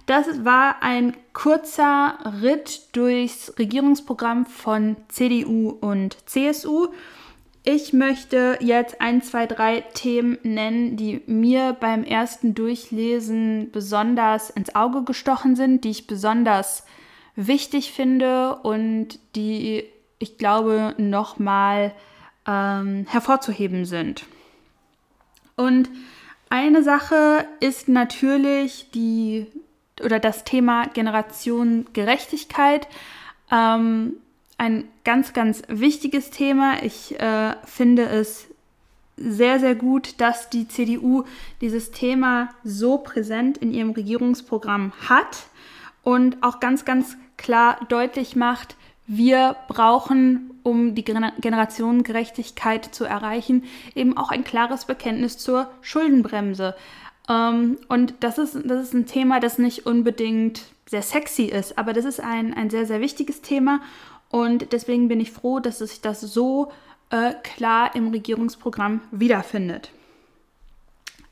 Das 0.08 0.42
war 0.42 0.82
ein 0.82 1.14
kurzer 1.34 2.18
Ritt 2.40 2.96
durchs 2.96 3.52
Regierungsprogramm 3.58 4.46
von 4.46 4.96
CDU 5.08 5.68
und 5.68 6.16
CSU. 6.24 6.88
Ich 7.62 7.92
möchte 7.92 8.56
jetzt 8.62 9.02
ein, 9.02 9.20
zwei, 9.20 9.46
drei 9.46 9.82
Themen 9.92 10.38
nennen, 10.44 10.96
die 10.96 11.20
mir 11.26 11.76
beim 11.78 12.04
ersten 12.04 12.54
Durchlesen 12.54 13.68
besonders 13.70 14.48
ins 14.48 14.74
Auge 14.74 15.04
gestochen 15.04 15.56
sind, 15.56 15.84
die 15.84 15.90
ich 15.90 16.06
besonders 16.06 16.86
wichtig 17.36 17.92
finde 17.92 18.56
und 18.62 19.18
die 19.36 19.84
ich 20.18 20.38
glaube 20.38 20.94
nochmal 20.96 21.92
ähm, 22.46 23.04
hervorzuheben 23.10 23.84
sind. 23.84 24.24
Und 25.54 25.90
eine 26.48 26.82
Sache 26.82 27.46
ist 27.60 27.90
natürlich 27.90 28.90
die 28.90 29.48
oder 30.00 30.18
das 30.18 30.44
Thema 30.44 30.86
Generationengerechtigkeit. 30.88 32.88
Ähm, 33.50 34.14
ein 34.58 34.84
ganz, 35.04 35.32
ganz 35.32 35.62
wichtiges 35.68 36.30
Thema. 36.30 36.82
Ich 36.82 37.18
äh, 37.20 37.54
finde 37.64 38.06
es 38.06 38.48
sehr, 39.16 39.58
sehr 39.58 39.74
gut, 39.74 40.20
dass 40.20 40.50
die 40.50 40.68
CDU 40.68 41.24
dieses 41.60 41.90
Thema 41.90 42.50
so 42.64 42.98
präsent 42.98 43.58
in 43.58 43.72
ihrem 43.72 43.90
Regierungsprogramm 43.90 44.92
hat 45.08 45.46
und 46.02 46.42
auch 46.42 46.60
ganz, 46.60 46.84
ganz 46.84 47.16
klar 47.36 47.80
deutlich 47.88 48.36
macht, 48.36 48.76
wir 49.10 49.56
brauchen, 49.68 50.50
um 50.62 50.94
die 50.94 51.04
Generationengerechtigkeit 51.04 52.84
zu 52.84 53.04
erreichen, 53.04 53.64
eben 53.94 54.18
auch 54.18 54.30
ein 54.30 54.44
klares 54.44 54.84
Bekenntnis 54.84 55.38
zur 55.38 55.70
Schuldenbremse. 55.80 56.74
Ähm, 57.28 57.78
und 57.88 58.14
das 58.20 58.38
ist, 58.38 58.54
das 58.64 58.82
ist 58.82 58.94
ein 58.94 59.06
Thema, 59.06 59.40
das 59.40 59.58
nicht 59.58 59.86
unbedingt 59.86 60.62
sehr 60.86 61.02
sexy 61.02 61.44
ist, 61.44 61.76
aber 61.76 61.92
das 61.92 62.04
ist 62.04 62.20
ein, 62.20 62.54
ein 62.54 62.70
sehr, 62.70 62.86
sehr 62.86 63.00
wichtiges 63.00 63.42
Thema. 63.42 63.80
Und 64.30 64.72
deswegen 64.72 65.08
bin 65.08 65.20
ich 65.20 65.32
froh, 65.32 65.60
dass 65.60 65.78
sich 65.78 66.00
das 66.00 66.20
so 66.20 66.72
äh, 67.10 67.32
klar 67.42 67.94
im 67.94 68.08
Regierungsprogramm 68.08 69.00
wiederfindet. 69.10 69.90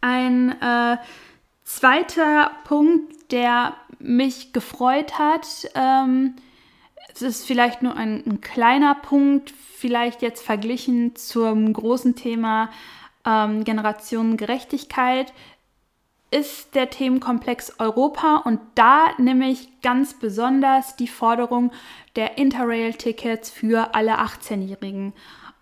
Ein 0.01 0.61
äh, 0.61 0.97
zweiter 1.65 2.51
Punkt, 2.65 3.33
der 3.33 3.75
mich 3.99 4.53
gefreut 4.53 5.19
hat, 5.19 5.47
ähm, 5.75 6.35
es 7.13 7.23
ist 7.23 7.47
vielleicht 7.47 7.83
nur 7.83 7.97
ein, 7.97 8.23
ein, 8.27 8.41
kleiner 8.43 8.95
Punkt, 8.95 9.51
vielleicht 9.51 10.21
jetzt 10.21 10.45
verglichen 10.45 11.17
zum 11.17 11.73
großen 11.73 12.15
Thema 12.15 12.71
ähm, 13.25 13.65
Generationengerechtigkeit, 13.65 15.33
ist 16.31 16.75
der 16.75 16.91
Themenkomplex 16.91 17.75
Europa 17.79 18.43
und 18.45 18.61
da 18.75 19.09
nehme 19.19 19.49
ich 19.49 19.81
ganz 19.81 20.15
besonders 20.15 20.97
die 20.97 21.09
Forderung 21.09 21.73
der 22.17 22.39
Interrail-Tickets 22.39 23.51
für 23.51 23.95
alle 23.95 24.19
18-Jährigen. 24.19 25.13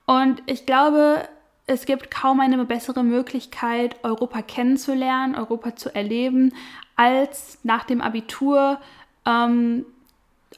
Und 0.07 0.43
ich 0.47 0.67
glaube, 0.67 1.29
es 1.67 1.87
gibt 1.87 2.11
kaum 2.11 2.41
eine 2.41 2.63
bessere 2.65 3.03
Möglichkeit, 3.03 3.97
Europa 4.03 4.43
kennenzulernen, 4.43 5.35
Europa 5.35 5.77
zu 5.77 5.95
erleben, 5.95 6.53
als 6.97 7.59
nach 7.63 7.85
dem 7.85 8.01
Abitur 8.01 8.79
ähm, 9.27 9.85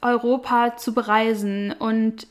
Europa 0.03 0.77
zu 0.77 0.95
bereisen. 0.95 1.73
Und 1.73 2.27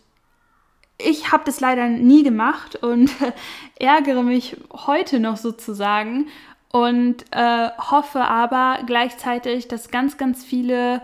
ich 0.98 1.32
habe 1.32 1.44
das 1.46 1.60
leider 1.60 1.88
nie 1.88 2.24
gemacht 2.24 2.76
und 2.78 3.12
ärgere 3.80 4.24
mich 4.24 4.58
heute 4.72 5.20
noch 5.20 5.38
sozusagen 5.38 6.28
und 6.76 7.24
äh, 7.32 7.70
hoffe 7.78 8.20
aber 8.20 8.80
gleichzeitig, 8.86 9.70
dass 9.70 9.92
ganz, 9.92 10.18
ganz 10.18 10.44
viele 10.44 11.02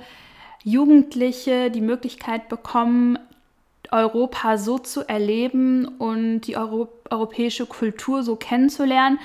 Jugendliche 0.65 1.71
die 1.71 1.79
Möglichkeit 1.79 2.49
bekommen, 2.49 3.17
Europa 3.89 4.57
so 4.57 4.79
zu 4.79 5.07
erleben 5.07 5.85
und 5.85 6.41
die 6.41 6.57
Euro 6.57 6.89
europäische 7.09 7.65
Kultur 7.67 8.21
so 8.21 8.35
kennenzulernen. 8.35 9.17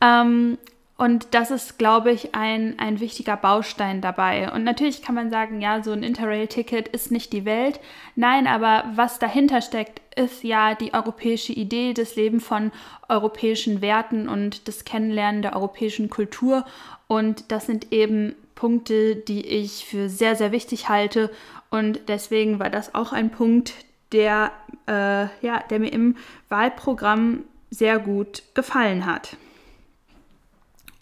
Ähm, 0.00 0.56
und 1.02 1.34
das 1.34 1.50
ist, 1.50 1.78
glaube 1.78 2.12
ich, 2.12 2.32
ein, 2.36 2.78
ein 2.78 3.00
wichtiger 3.00 3.36
Baustein 3.36 4.00
dabei. 4.00 4.52
Und 4.52 4.62
natürlich 4.62 5.02
kann 5.02 5.16
man 5.16 5.30
sagen, 5.30 5.60
ja, 5.60 5.82
so 5.82 5.90
ein 5.90 6.04
Interrail-Ticket 6.04 6.86
ist 6.86 7.10
nicht 7.10 7.32
die 7.32 7.44
Welt. 7.44 7.80
Nein, 8.14 8.46
aber 8.46 8.84
was 8.94 9.18
dahinter 9.18 9.62
steckt, 9.62 10.00
ist 10.16 10.44
ja 10.44 10.76
die 10.76 10.94
europäische 10.94 11.54
Idee, 11.54 11.92
das 11.92 12.14
Leben 12.14 12.38
von 12.38 12.70
europäischen 13.08 13.80
Werten 13.80 14.28
und 14.28 14.68
das 14.68 14.84
Kennenlernen 14.84 15.42
der 15.42 15.56
europäischen 15.56 16.08
Kultur. 16.08 16.64
Und 17.08 17.50
das 17.50 17.66
sind 17.66 17.92
eben 17.92 18.36
Punkte, 18.54 19.16
die 19.16 19.44
ich 19.44 19.84
für 19.84 20.08
sehr, 20.08 20.36
sehr 20.36 20.52
wichtig 20.52 20.88
halte 20.88 21.32
Und 21.68 21.98
deswegen 22.06 22.60
war 22.60 22.70
das 22.70 22.94
auch 22.94 23.12
ein 23.12 23.30
Punkt, 23.30 23.74
der, 24.12 24.52
äh, 24.86 25.24
ja, 25.44 25.64
der 25.68 25.80
mir 25.80 25.92
im 25.92 26.16
Wahlprogramm 26.48 27.42
sehr 27.70 27.98
gut 27.98 28.44
gefallen 28.54 29.04
hat. 29.04 29.36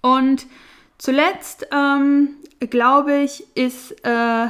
Und 0.03 0.47
zuletzt, 0.99 1.67
ähm, 1.73 2.37
glaube 2.61 3.19
ich, 3.19 3.45
ist 3.57 3.93
äh, 4.05 4.49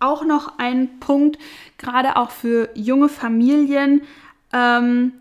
auch 0.00 0.24
noch 0.24 0.58
ein 0.58 1.00
Punkt, 1.00 1.38
gerade 1.76 2.16
auch 2.16 2.30
für 2.30 2.68
junge 2.74 3.08
Familien, 3.08 4.02
ähm, 4.52 5.12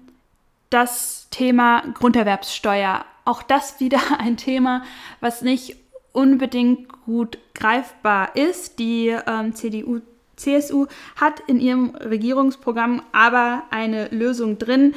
das 0.69 1.27
Thema 1.29 1.83
Grunderwerbssteuer. 1.93 3.05
Auch 3.25 3.43
das 3.43 3.79
wieder 3.79 3.99
ein 4.19 4.37
Thema, 4.37 4.83
was 5.19 5.41
nicht 5.41 5.77
unbedingt 6.11 6.89
gut 7.05 7.37
greifbar 7.53 8.35
ist. 8.35 8.79
Die 8.79 9.15
ähm, 9.27 9.53
CDU, 9.53 10.01
CSU 10.35 10.87
hat 11.15 11.39
in 11.47 11.59
ihrem 11.59 11.95
Regierungsprogramm 11.95 13.01
aber 13.11 13.63
eine 13.69 14.07
Lösung 14.09 14.57
drin, 14.57 14.95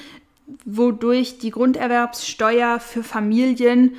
wodurch 0.65 1.39
die 1.39 1.51
Grunderwerbssteuer 1.51 2.81
für 2.81 3.03
Familien 3.03 3.97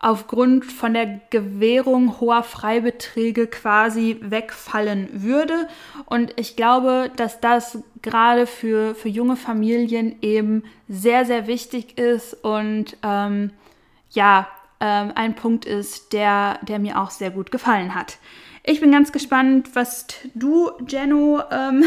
aufgrund 0.00 0.64
von 0.64 0.94
der 0.94 1.20
Gewährung 1.30 2.20
hoher 2.20 2.44
Freibeträge 2.44 3.48
quasi 3.48 4.18
wegfallen 4.20 5.08
würde. 5.12 5.68
Und 6.06 6.32
ich 6.36 6.54
glaube, 6.54 7.10
dass 7.16 7.40
das 7.40 7.78
gerade 8.00 8.46
für, 8.46 8.94
für 8.94 9.08
junge 9.08 9.36
Familien 9.36 10.16
eben 10.22 10.62
sehr, 10.88 11.24
sehr 11.24 11.46
wichtig 11.48 11.98
ist 11.98 12.34
und 12.44 12.96
ähm, 13.02 13.50
ja, 14.10 14.46
ähm, 14.80 15.12
ein 15.14 15.34
Punkt 15.34 15.64
ist, 15.64 16.12
der, 16.12 16.60
der 16.62 16.78
mir 16.78 17.00
auch 17.00 17.10
sehr 17.10 17.32
gut 17.32 17.50
gefallen 17.50 17.94
hat. 17.94 18.18
Ich 18.62 18.80
bin 18.80 18.92
ganz 18.92 19.12
gespannt, 19.12 19.70
was 19.74 20.06
du, 20.34 20.70
Jenno, 20.86 21.40
ähm, 21.50 21.84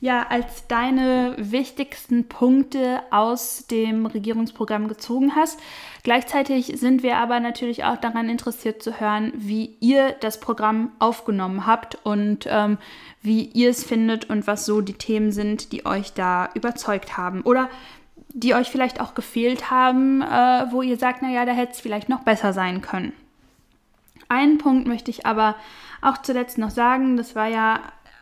ja 0.00 0.26
als 0.28 0.66
deine 0.68 1.34
wichtigsten 1.38 2.28
Punkte 2.28 3.00
aus 3.10 3.66
dem 3.66 4.06
Regierungsprogramm 4.06 4.86
gezogen 4.86 5.34
hast. 5.34 5.58
Gleichzeitig 6.04 6.72
sind 6.76 7.02
wir 7.02 7.16
aber 7.16 7.40
natürlich 7.40 7.84
auch 7.84 7.96
daran 7.96 8.28
interessiert 8.28 8.82
zu 8.82 9.00
hören, 9.00 9.32
wie 9.34 9.76
ihr 9.80 10.12
das 10.20 10.38
Programm 10.38 10.92
aufgenommen 11.00 11.66
habt 11.66 11.98
und 12.04 12.46
ähm, 12.48 12.78
wie 13.22 13.44
ihr 13.44 13.70
es 13.70 13.82
findet 13.82 14.30
und 14.30 14.46
was 14.46 14.64
so 14.64 14.80
die 14.80 14.92
Themen 14.92 15.32
sind, 15.32 15.72
die 15.72 15.84
euch 15.84 16.12
da 16.12 16.50
überzeugt 16.54 17.16
haben. 17.16 17.42
Oder 17.42 17.68
die 18.28 18.54
euch 18.54 18.68
vielleicht 18.68 19.00
auch 19.00 19.14
gefehlt 19.14 19.70
haben, 19.70 20.22
äh, 20.22 20.66
wo 20.70 20.82
ihr 20.82 20.96
sagt, 20.96 21.22
naja, 21.22 21.44
da 21.44 21.52
hätte 21.52 21.72
es 21.72 21.80
vielleicht 21.80 22.08
noch 22.08 22.20
besser 22.20 22.52
sein 22.52 22.82
können. 22.82 23.12
Einen 24.28 24.58
Punkt 24.58 24.86
möchte 24.86 25.10
ich 25.10 25.26
aber 25.26 25.56
auch 26.02 26.18
zuletzt 26.18 26.58
noch 26.58 26.70
sagen, 26.70 27.16
das 27.16 27.34
war 27.34 27.48
ja 27.48 27.80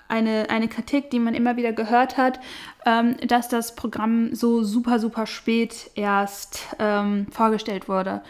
eine, 0.08 0.50
eine 0.50 0.68
Kritik, 0.68 1.10
die 1.10 1.18
man 1.18 1.34
immer 1.34 1.56
wieder 1.56 1.72
gehört 1.72 2.16
hat, 2.16 2.40
ähm, 2.84 3.16
dass 3.26 3.48
das 3.48 3.74
Programm 3.74 4.34
so 4.34 4.62
super, 4.62 4.98
super 4.98 5.26
spät 5.26 5.90
erst 5.94 6.66
ähm, 6.78 7.26
vorgestellt 7.30 7.88
wurde. 7.88 8.22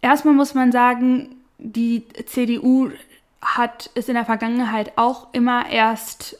Erstmal 0.00 0.34
muss 0.34 0.54
man 0.54 0.72
sagen, 0.72 1.36
die 1.58 2.06
CDU 2.26 2.90
hat 3.40 3.90
es 3.94 4.08
in 4.08 4.14
der 4.14 4.24
Vergangenheit 4.24 4.92
auch 4.96 5.28
immer 5.32 5.68
erst 5.70 6.36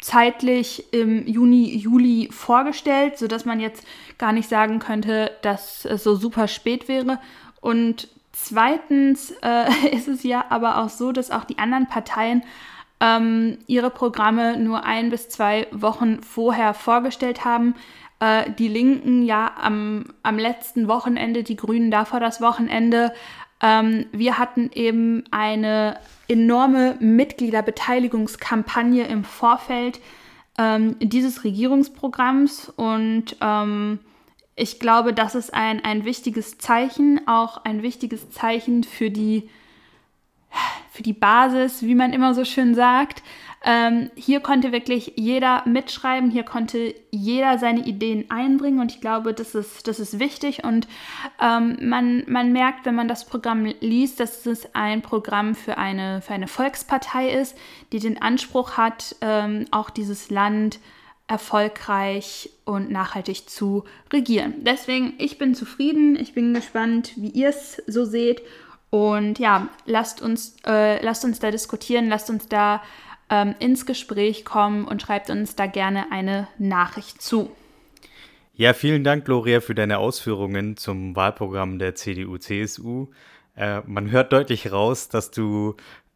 zeitlich 0.00 0.92
im 0.92 1.26
Juni, 1.26 1.74
Juli 1.76 2.28
vorgestellt, 2.30 3.16
sodass 3.16 3.46
man 3.46 3.58
jetzt 3.58 3.86
gar 4.18 4.32
nicht 4.32 4.50
sagen 4.50 4.78
könnte, 4.78 5.30
dass 5.40 5.86
es 5.86 6.04
so 6.04 6.14
super 6.14 6.46
spät 6.46 6.88
wäre. 6.88 7.18
Und 7.62 8.08
Zweitens 8.34 9.32
äh, 9.42 9.86
ist 9.96 10.08
es 10.08 10.24
ja 10.24 10.44
aber 10.50 10.78
auch 10.78 10.88
so, 10.88 11.12
dass 11.12 11.30
auch 11.30 11.44
die 11.44 11.58
anderen 11.58 11.86
Parteien 11.86 12.42
ähm, 13.00 13.58
ihre 13.66 13.90
Programme 13.90 14.58
nur 14.58 14.84
ein 14.84 15.10
bis 15.10 15.28
zwei 15.28 15.66
Wochen 15.70 16.22
vorher 16.22 16.74
vorgestellt 16.74 17.44
haben. 17.44 17.74
Äh, 18.20 18.50
die 18.50 18.68
Linken 18.68 19.22
ja 19.22 19.52
am, 19.60 20.06
am 20.22 20.38
letzten 20.38 20.88
Wochenende, 20.88 21.42
die 21.42 21.56
Grünen 21.56 21.90
davor 21.90 22.20
das 22.20 22.40
Wochenende. 22.40 23.12
Ähm, 23.62 24.06
wir 24.12 24.38
hatten 24.38 24.70
eben 24.74 25.24
eine 25.30 25.98
enorme 26.28 26.96
Mitgliederbeteiligungskampagne 27.00 29.06
im 29.06 29.24
Vorfeld 29.24 30.00
ähm, 30.58 30.96
dieses 31.00 31.44
Regierungsprogramms 31.44 32.72
und 32.76 33.36
ähm, 33.40 33.98
ich 34.56 34.78
glaube, 34.78 35.12
das 35.12 35.34
ist 35.34 35.52
ein, 35.52 35.84
ein 35.84 36.04
wichtiges 36.04 36.58
Zeichen, 36.58 37.26
auch 37.26 37.64
ein 37.64 37.82
wichtiges 37.82 38.30
Zeichen 38.30 38.84
für 38.84 39.10
die, 39.10 39.48
für 40.92 41.02
die 41.02 41.12
Basis, 41.12 41.82
wie 41.82 41.96
man 41.96 42.12
immer 42.12 42.34
so 42.34 42.44
schön 42.44 42.74
sagt. 42.74 43.22
Ähm, 43.66 44.10
hier 44.14 44.40
konnte 44.40 44.72
wirklich 44.72 45.14
jeder 45.16 45.66
mitschreiben, 45.66 46.30
hier 46.30 46.42
konnte 46.42 46.94
jeder 47.10 47.58
seine 47.58 47.86
Ideen 47.86 48.30
einbringen 48.30 48.78
und 48.78 48.92
ich 48.92 49.00
glaube, 49.00 49.32
das 49.32 49.54
ist, 49.54 49.88
das 49.88 49.98
ist 49.98 50.18
wichtig 50.18 50.64
und 50.64 50.86
ähm, 51.40 51.78
man, 51.80 52.24
man 52.26 52.52
merkt, 52.52 52.84
wenn 52.84 52.94
man 52.94 53.08
das 53.08 53.24
Programm 53.24 53.64
liest, 53.80 54.20
dass 54.20 54.44
es 54.44 54.74
ein 54.74 55.00
Programm 55.00 55.54
für 55.54 55.78
eine, 55.78 56.20
für 56.20 56.34
eine 56.34 56.46
Volkspartei 56.46 57.30
ist, 57.30 57.56
die 57.90 58.00
den 58.00 58.20
Anspruch 58.20 58.76
hat, 58.76 59.16
ähm, 59.22 59.64
auch 59.70 59.88
dieses 59.88 60.28
Land 60.28 60.78
erfolgreich 61.26 62.50
und 62.64 62.90
nachhaltig 62.90 63.48
zu 63.48 63.84
regieren. 64.12 64.54
Deswegen, 64.58 65.14
ich 65.18 65.38
bin 65.38 65.54
zufrieden, 65.54 66.16
ich 66.16 66.34
bin 66.34 66.52
gespannt, 66.52 67.12
wie 67.16 67.30
ihr 67.30 67.48
es 67.48 67.82
so 67.86 68.04
seht. 68.04 68.42
Und 68.90 69.38
ja, 69.38 69.68
lasst 69.86 70.22
uns, 70.22 70.56
äh, 70.66 71.02
lasst 71.02 71.24
uns 71.24 71.40
da 71.40 71.50
diskutieren, 71.50 72.08
lasst 72.08 72.30
uns 72.30 72.46
da 72.46 72.82
ähm, 73.30 73.54
ins 73.58 73.86
Gespräch 73.86 74.44
kommen 74.44 74.84
und 74.84 75.02
schreibt 75.02 75.30
uns 75.30 75.56
da 75.56 75.66
gerne 75.66 76.12
eine 76.12 76.46
Nachricht 76.58 77.20
zu. 77.20 77.50
Ja, 78.54 78.72
vielen 78.72 79.02
Dank, 79.02 79.24
Gloria, 79.24 79.60
für 79.60 79.74
deine 79.74 79.98
Ausführungen 79.98 80.76
zum 80.76 81.16
Wahlprogramm 81.16 81.80
der 81.80 81.96
CDU-CSU. 81.96 83.08
Äh, 83.56 83.80
man 83.86 84.10
hört 84.10 84.32
deutlich 84.32 84.70
raus, 84.70 85.08
dass 85.08 85.30
du 85.30 85.74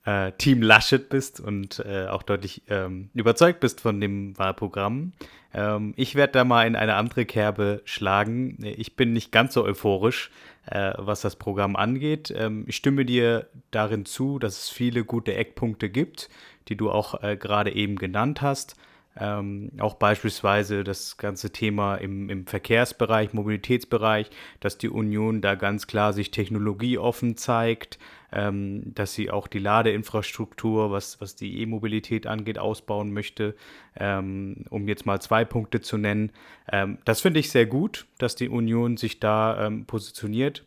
äh, 0.08 0.32
Team 0.38 0.62
Laschet 0.62 1.08
bist 1.08 1.38
und 1.38 1.80
äh, 1.80 2.06
auch 2.06 2.22
deutlich 2.22 2.62
ähm, 2.68 3.10
überzeugt 3.14 3.60
bist 3.60 3.80
von 3.80 4.00
dem 4.00 4.38
Wahlprogramm. 4.38 5.12
Ähm, 5.52 5.92
ich 5.96 6.14
werde 6.14 6.32
da 6.32 6.44
mal 6.44 6.66
in 6.66 6.76
eine 6.76 6.94
andere 6.94 7.26
Kerbe 7.26 7.82
schlagen. 7.84 8.56
Ich 8.62 8.96
bin 8.96 9.12
nicht 9.12 9.32
ganz 9.32 9.52
so 9.52 9.64
euphorisch, 9.64 10.30
äh, 10.66 10.92
was 10.96 11.20
das 11.20 11.36
Programm 11.36 11.76
angeht. 11.76 12.32
Ähm, 12.34 12.64
ich 12.66 12.76
stimme 12.76 13.04
dir 13.04 13.48
darin 13.70 14.06
zu, 14.06 14.38
dass 14.38 14.62
es 14.62 14.68
viele 14.70 15.04
gute 15.04 15.34
Eckpunkte 15.34 15.90
gibt, 15.90 16.30
die 16.68 16.76
du 16.76 16.90
auch 16.90 17.22
äh, 17.22 17.36
gerade 17.36 17.74
eben 17.74 17.96
genannt 17.96 18.40
hast. 18.40 18.76
Ähm, 19.20 19.72
auch 19.78 19.94
beispielsweise 19.94 20.84
das 20.84 21.16
ganze 21.16 21.50
Thema 21.50 21.96
im, 21.96 22.30
im 22.30 22.46
Verkehrsbereich, 22.46 23.32
Mobilitätsbereich, 23.32 24.30
dass 24.60 24.78
die 24.78 24.88
Union 24.88 25.40
da 25.40 25.56
ganz 25.56 25.86
klar 25.86 26.12
sich 26.12 26.30
technologieoffen 26.30 27.36
zeigt, 27.36 27.98
ähm, 28.32 28.94
dass 28.94 29.14
sie 29.14 29.30
auch 29.30 29.46
die 29.46 29.58
Ladeinfrastruktur, 29.58 30.90
was, 30.90 31.20
was 31.20 31.34
die 31.34 31.60
E-Mobilität 31.60 32.26
angeht, 32.26 32.58
ausbauen 32.58 33.12
möchte, 33.12 33.54
ähm, 33.96 34.64
um 34.70 34.88
jetzt 34.88 35.06
mal 35.06 35.20
zwei 35.20 35.44
Punkte 35.44 35.80
zu 35.80 35.96
nennen. 35.96 36.32
Ähm, 36.70 36.98
das 37.04 37.20
finde 37.20 37.40
ich 37.40 37.50
sehr 37.50 37.66
gut, 37.66 38.06
dass 38.18 38.34
die 38.34 38.48
Union 38.48 38.96
sich 38.96 39.20
da 39.20 39.66
ähm, 39.66 39.86
positioniert. 39.86 40.64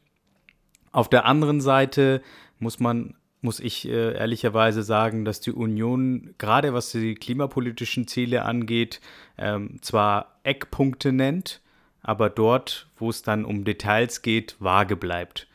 Auf 0.92 1.10
der 1.10 1.26
anderen 1.26 1.62
Seite 1.62 2.22
muss 2.60 2.80
man 2.80 3.16
muss 3.44 3.60
ich 3.60 3.88
äh, 3.88 4.14
ehrlicherweise 4.14 4.84
sagen, 4.84 5.26
dass 5.26 5.42
die 5.42 5.52
Union, 5.52 6.36
gerade 6.38 6.74
was 6.74 6.92
die 6.92 7.16
klimapolitischen 7.16 8.08
Ziele 8.08 8.46
angeht, 8.46 9.02
ähm, 9.38 9.82
zwar 9.82 10.40
Eckpunkte 10.44 11.12
nennt, 11.12 11.62
aber 12.04 12.30
dort, 12.30 12.88
wo 12.98 13.10
es 13.10 13.24
dann 13.24 13.44
um 13.46 13.64
Details 13.64 14.22
geht, 14.22 14.56
vage 14.60 14.96
bleibt. 14.96 15.48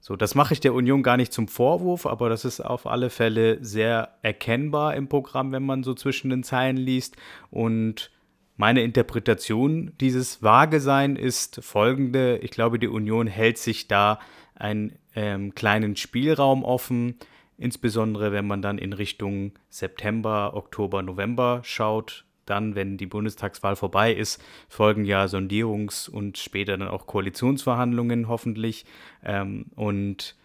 So, 0.00 0.16
das 0.16 0.34
mache 0.34 0.54
ich 0.54 0.60
der 0.60 0.72
Union 0.72 1.02
gar 1.02 1.18
nicht 1.18 1.32
zum 1.32 1.46
Vorwurf, 1.46 2.06
aber 2.06 2.30
das 2.30 2.46
ist 2.46 2.60
auf 2.60 2.86
alle 2.86 3.10
Fälle 3.10 3.62
sehr 3.62 4.16
erkennbar 4.22 4.96
im 4.96 5.08
Programm, 5.08 5.52
wenn 5.52 5.62
man 5.62 5.82
so 5.82 5.92
zwischen 5.92 6.30
den 6.30 6.42
Zeilen 6.42 6.78
liest. 6.78 7.16
Und 7.50 8.10
meine 8.56 8.82
Interpretation 8.82 9.92
dieses 10.00 10.42
Vagesein 10.42 11.16
ist 11.16 11.62
folgende. 11.62 12.38
Ich 12.38 12.50
glaube, 12.50 12.78
die 12.78 12.88
Union 12.88 13.26
hält 13.26 13.58
sich 13.58 13.88
da 13.88 14.20
einen 14.54 14.98
ähm, 15.14 15.54
kleinen 15.54 15.96
Spielraum 15.96 16.64
offen, 16.64 17.16
insbesondere 17.58 18.32
wenn 18.32 18.46
man 18.46 18.62
dann 18.62 18.78
in 18.78 18.94
Richtung 18.94 19.52
September, 19.68 20.52
Oktober, 20.54 21.02
November 21.02 21.60
schaut. 21.62 22.24
Dann, 22.46 22.74
wenn 22.74 22.96
die 22.96 23.06
Bundestagswahl 23.06 23.76
vorbei 23.76 24.12
ist, 24.12 24.42
folgen 24.68 25.04
ja 25.04 25.24
Sondierungs- 25.24 26.08
und 26.08 26.38
später 26.38 26.76
dann 26.76 26.88
auch 26.88 27.06
Koalitionsverhandlungen 27.06 28.28
hoffentlich. 28.28 28.84
Ähm, 29.24 29.66
und 29.76 30.36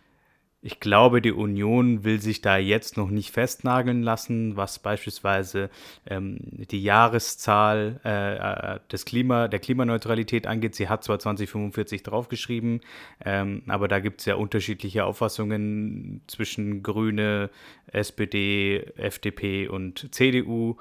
ich 0.65 0.79
glaube, 0.79 1.21
die 1.21 1.31
Union 1.31 2.03
will 2.03 2.19
sich 2.19 2.41
da 2.41 2.57
jetzt 2.57 2.97
noch 2.97 3.11
nicht 3.11 3.29
festnageln 3.29 4.01
lassen, 4.01 4.57
was 4.57 4.79
beispielsweise 4.79 5.69
ähm, 6.07 6.39
die 6.41 6.81
Jahreszahl 6.81 8.01
äh, 8.03 8.73
äh 8.73 8.79
des 8.91 9.05
Klima, 9.05 9.47
der 9.47 9.59
Klimaneutralität 9.59 10.47
angeht. 10.47 10.73
Sie 10.73 10.89
hat 10.89 11.03
zwar 11.03 11.19
2045 11.19 12.01
draufgeschrieben, 12.01 12.81
ähm, 13.23 13.61
aber 13.67 13.87
da 13.87 13.99
gibt 13.99 14.21
es 14.21 14.25
ja 14.25 14.35
unterschiedliche 14.35 15.05
Auffassungen 15.05 16.21
zwischen 16.25 16.81
Grüne, 16.81 17.51
SPD, 17.85 18.91
FDP 18.97 19.67
und 19.67 20.15
CDU 20.15 20.77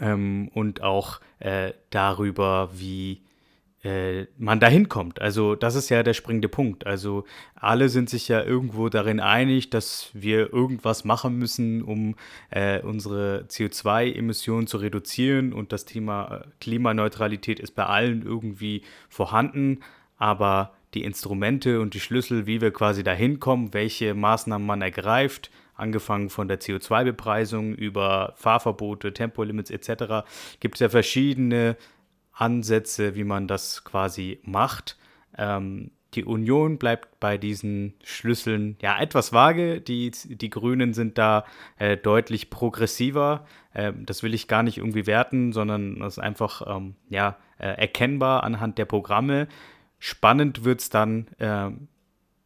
ähm, 0.00 0.48
und 0.54 0.82
auch 0.82 1.20
äh, 1.38 1.72
darüber, 1.90 2.70
wie 2.74 3.22
äh, 3.84 4.26
man 4.38 4.60
da 4.60 4.68
hinkommt. 4.68 5.20
Also 5.20 5.56
das 5.56 5.74
ist 5.74 5.88
ja 5.88 6.02
der 6.02 6.14
springende 6.14 6.48
Punkt. 6.48 6.86
Also 6.86 7.24
alle 7.56 7.88
sind 7.88 8.08
sich 8.08 8.28
ja 8.28 8.42
irgendwo 8.42 8.88
darin 8.88 9.18
einig, 9.18 9.70
dass 9.70 10.10
wir 10.12 10.52
irgendwas 10.52 11.04
machen 11.04 11.36
müssen, 11.36 11.82
um 11.82 12.14
äh, 12.50 12.80
unsere 12.80 13.46
CO2-Emissionen 13.48 14.66
zu 14.68 14.76
reduzieren 14.76 15.52
und 15.52 15.72
das 15.72 15.84
Thema 15.84 16.44
äh, 16.44 16.48
Klimaneutralität 16.60 17.58
ist 17.58 17.74
bei 17.74 17.86
allen 17.86 18.22
irgendwie 18.22 18.82
vorhanden, 19.08 19.80
aber 20.16 20.72
die 20.94 21.02
Instrumente 21.02 21.80
und 21.80 21.94
die 21.94 22.00
Schlüssel, 22.00 22.46
wie 22.46 22.60
wir 22.60 22.70
quasi 22.70 23.02
da 23.02 23.12
hinkommen, 23.12 23.74
welche 23.74 24.14
Maßnahmen 24.14 24.66
man 24.66 24.82
ergreift, 24.82 25.50
angefangen 25.82 26.30
von 26.30 26.48
der 26.48 26.60
CO2-Bepreisung 26.60 27.74
über 27.74 28.32
Fahrverbote, 28.36 29.12
Tempolimits 29.12 29.70
etc., 29.70 30.24
gibt 30.60 30.76
es 30.76 30.80
ja 30.80 30.88
verschiedene 30.88 31.76
Ansätze, 32.32 33.14
wie 33.14 33.24
man 33.24 33.46
das 33.48 33.84
quasi 33.84 34.40
macht. 34.42 34.96
Ähm, 35.36 35.90
die 36.14 36.24
Union 36.24 36.78
bleibt 36.78 37.20
bei 37.20 37.38
diesen 37.38 37.94
Schlüsseln 38.04 38.76
ja 38.80 39.00
etwas 39.00 39.32
vage. 39.32 39.80
Die, 39.80 40.10
die 40.10 40.50
Grünen 40.50 40.92
sind 40.92 41.16
da 41.16 41.44
äh, 41.78 41.96
deutlich 41.96 42.50
progressiver. 42.50 43.46
Ähm, 43.74 44.04
das 44.04 44.22
will 44.22 44.34
ich 44.34 44.48
gar 44.48 44.62
nicht 44.62 44.78
irgendwie 44.78 45.06
werten, 45.06 45.52
sondern 45.52 46.00
das 46.00 46.14
ist 46.14 46.22
einfach 46.22 46.62
ähm, 46.66 46.96
ja, 47.08 47.36
äh, 47.58 47.68
erkennbar 47.68 48.44
anhand 48.44 48.76
der 48.78 48.84
Programme. 48.84 49.48
Spannend 49.98 50.64
wird 50.64 50.80
es 50.80 50.90
dann 50.90 51.28
äh, 51.38 51.70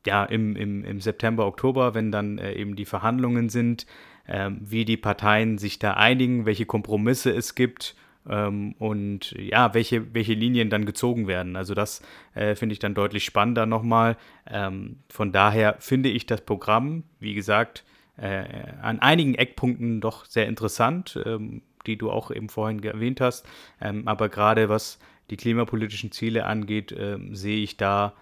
ja, 0.06 0.24
im, 0.24 0.56
im, 0.56 0.84
im 0.84 1.00
September, 1.00 1.46
Oktober, 1.46 1.94
wenn 1.94 2.10
dann 2.10 2.38
äh, 2.38 2.52
eben 2.54 2.76
die 2.76 2.84
Verhandlungen 2.84 3.48
sind, 3.48 3.86
ähm, 4.28 4.60
wie 4.62 4.84
die 4.84 4.96
Parteien 4.96 5.58
sich 5.58 5.78
da 5.78 5.94
einigen, 5.94 6.46
welche 6.46 6.66
Kompromisse 6.66 7.30
es 7.30 7.54
gibt 7.54 7.94
ähm, 8.28 8.74
und 8.78 9.32
ja, 9.32 9.74
welche, 9.74 10.14
welche 10.14 10.34
Linien 10.34 10.70
dann 10.70 10.84
gezogen 10.84 11.26
werden. 11.26 11.56
Also 11.56 11.74
das 11.74 12.02
äh, 12.34 12.54
finde 12.54 12.72
ich 12.72 12.78
dann 12.78 12.94
deutlich 12.94 13.24
spannender 13.24 13.66
nochmal. 13.66 14.16
Ähm, 14.50 14.98
von 15.08 15.32
daher 15.32 15.76
finde 15.78 16.08
ich 16.08 16.26
das 16.26 16.40
Programm, 16.40 17.04
wie 17.20 17.34
gesagt, 17.34 17.84
äh, 18.16 18.44
an 18.82 19.00
einigen 19.00 19.34
Eckpunkten 19.34 20.00
doch 20.00 20.24
sehr 20.24 20.46
interessant, 20.46 21.20
ähm, 21.24 21.62
die 21.86 21.96
du 21.96 22.10
auch 22.10 22.30
eben 22.30 22.48
vorhin 22.48 22.82
erwähnt 22.82 23.20
hast. 23.20 23.46
Ähm, 23.80 24.08
aber 24.08 24.28
gerade 24.28 24.68
was 24.68 24.98
die 25.30 25.36
klimapolitischen 25.36 26.12
Ziele 26.12 26.46
angeht, 26.46 26.94
ähm, 26.96 27.34
sehe 27.34 27.62
ich 27.62 27.76
da 27.76 28.14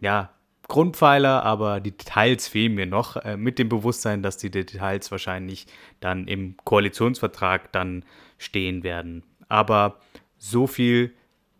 ja 0.00 0.30
Grundpfeiler, 0.68 1.44
aber 1.44 1.80
die 1.80 1.96
Details 1.96 2.48
fehlen 2.48 2.74
mir 2.74 2.86
noch, 2.86 3.16
äh, 3.16 3.36
mit 3.36 3.58
dem 3.58 3.68
Bewusstsein, 3.68 4.22
dass 4.22 4.36
die 4.36 4.50
Details 4.50 5.10
wahrscheinlich 5.10 5.66
dann 6.00 6.26
im 6.26 6.56
Koalitionsvertrag 6.64 7.72
dann 7.72 8.04
stehen 8.38 8.82
werden. 8.82 9.22
Aber 9.48 10.00
so 10.38 10.66
viel 10.66 11.14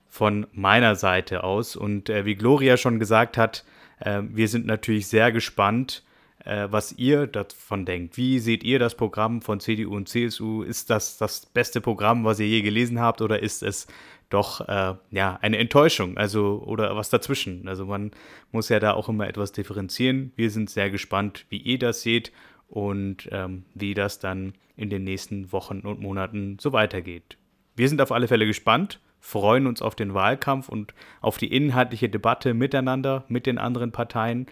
von 0.09 0.47
meiner 0.53 0.97
Seite 0.97 1.45
aus. 1.45 1.77
Und 1.77 2.09
äh, 2.09 2.25
wie 2.25 2.35
Gloria 2.35 2.77
schon 2.77 2.99
gesagt 2.99 3.37
hat, 3.37 3.65
äh, 4.01 4.23
wir 4.23 4.49
sind 4.49 4.67
natürlich 4.67 5.07
sehr 5.07 5.31
gespannt, 5.31 6.03
äh, 6.47 6.71
was 6.71 6.93
ihr 6.93 7.27
davon 7.27 7.85
denkt. 7.85 8.17
Wie 8.17 8.39
seht 8.39 8.65
ihr 8.65 8.79
das 8.79 8.95
Programm 8.95 9.43
von 9.43 9.61
CDU 9.61 9.95
und 9.95 10.09
CSU? 10.09 10.63
Ist 10.63 10.91
das 10.91 11.19
das 11.19 11.47
beste 11.47 11.81
Programm, 11.81 12.25
was 12.25 12.41
ihr 12.41 12.47
je 12.47 12.63
gelesen 12.63 13.01
habt, 13.01 13.21
oder 13.21 13.43
ist 13.43 13.63
es 13.63 13.87
doch 14.31 14.67
äh, 14.69 14.95
ja 15.11 15.39
eine 15.41 15.59
Enttäuschung, 15.59 16.17
also 16.17 16.63
oder 16.65 16.97
was 16.97 17.11
dazwischen. 17.11 17.69
Also 17.69 17.87
man 17.87 18.11
muss 18.53 18.69
ja 18.69 18.81
da 18.81 18.95
auch 18.95 19.09
immer 19.09 19.29
etwas 19.29 19.53
differenzieren. 19.53 20.33
Wir 20.37 20.51
sind 20.51 20.71
sehr 20.71 20.91
gespannt, 20.91 21.47
wie 21.49 21.59
ihr 21.59 21.79
das 21.79 22.03
seht 22.03 22.33
und 22.69 23.29
ähm, 23.31 23.65
wie 23.75 23.95
das 23.95 24.19
dann 24.19 24.55
in 24.77 24.91
den 24.91 25.05
nächsten 25.05 25.53
Wochen 25.53 25.81
und 25.81 26.01
Monaten 26.01 26.59
so 26.61 26.73
weitergeht. 26.73 27.39
Wir 27.77 27.89
sind 27.89 28.01
auf 28.01 28.13
alle 28.13 28.29
Fälle 28.29 28.47
gespannt, 28.47 29.01
freuen 29.21 29.67
uns 29.67 29.81
auf 29.83 29.95
den 29.95 30.15
Wahlkampf 30.15 30.69
und 30.69 30.95
auf 31.21 31.39
die 31.39 31.55
inhaltliche 31.55 32.09
Debatte 32.09 32.55
miteinander, 32.55 33.25
mit 33.29 33.47
den 33.47 33.59
anderen 33.59 33.93
Parteien 33.93 34.47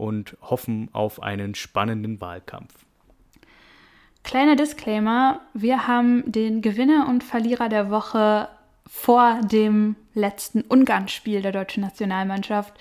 und 0.00 0.36
hoffen 0.40 0.88
auf 0.92 1.22
einen 1.22 1.54
spannenden 1.54 2.20
Wahlkampf. 2.20 2.86
Kleiner 4.24 4.56
Disclaimer, 4.56 5.40
wir 5.54 5.86
haben 5.86 6.30
den 6.30 6.62
Gewinner 6.62 7.06
und 7.08 7.22
Verlierer 7.22 7.68
der 7.68 7.90
Woche 7.90 8.48
vor 8.92 9.38
dem 9.44 9.94
letzten 10.14 10.62
Ungarn-Spiel 10.62 11.42
der 11.42 11.52
deutschen 11.52 11.84
Nationalmannschaft 11.84 12.74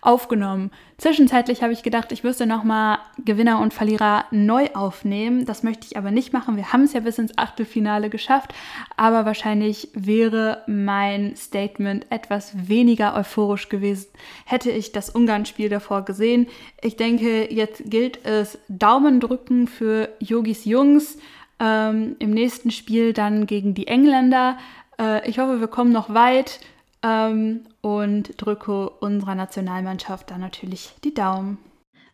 aufgenommen. 0.00 0.70
Zwischenzeitlich 0.96 1.60
habe 1.60 1.72
ich 1.72 1.82
gedacht, 1.82 2.12
ich 2.12 2.22
müsste 2.22 2.46
nochmal 2.46 2.98
Gewinner 3.24 3.58
und 3.58 3.74
Verlierer 3.74 4.26
neu 4.30 4.68
aufnehmen. 4.74 5.44
Das 5.44 5.64
möchte 5.64 5.84
ich 5.90 5.96
aber 5.96 6.12
nicht 6.12 6.32
machen. 6.32 6.56
Wir 6.56 6.72
haben 6.72 6.84
es 6.84 6.92
ja 6.92 7.00
bis 7.00 7.18
ins 7.18 7.36
Achtelfinale 7.36 8.10
geschafft, 8.10 8.54
aber 8.96 9.26
wahrscheinlich 9.26 9.88
wäre 9.92 10.62
mein 10.68 11.34
Statement 11.34 12.06
etwas 12.10 12.68
weniger 12.68 13.16
euphorisch 13.16 13.68
gewesen, 13.68 14.06
hätte 14.44 14.70
ich 14.70 14.92
das 14.92 15.10
Ungarn-Spiel 15.10 15.68
davor 15.68 16.04
gesehen. 16.04 16.46
Ich 16.80 16.96
denke, 16.96 17.52
jetzt 17.52 17.82
gilt 17.90 18.24
es 18.24 18.56
Daumen 18.68 19.18
drücken 19.18 19.66
für 19.66 20.10
Yogis 20.20 20.64
Jungs. 20.64 21.18
Ähm, 21.58 22.16
Im 22.18 22.30
nächsten 22.30 22.70
Spiel 22.70 23.12
dann 23.12 23.46
gegen 23.46 23.74
die 23.74 23.88
Engländer. 23.88 24.58
Äh, 24.98 25.28
ich 25.28 25.38
hoffe, 25.38 25.60
wir 25.60 25.68
kommen 25.68 25.92
noch 25.92 26.12
weit 26.12 26.60
ähm, 27.02 27.66
und 27.80 28.40
drücke 28.40 28.90
unserer 28.90 29.34
Nationalmannschaft 29.34 30.30
dann 30.30 30.40
natürlich 30.40 30.94
die 31.04 31.14
Daumen. 31.14 31.58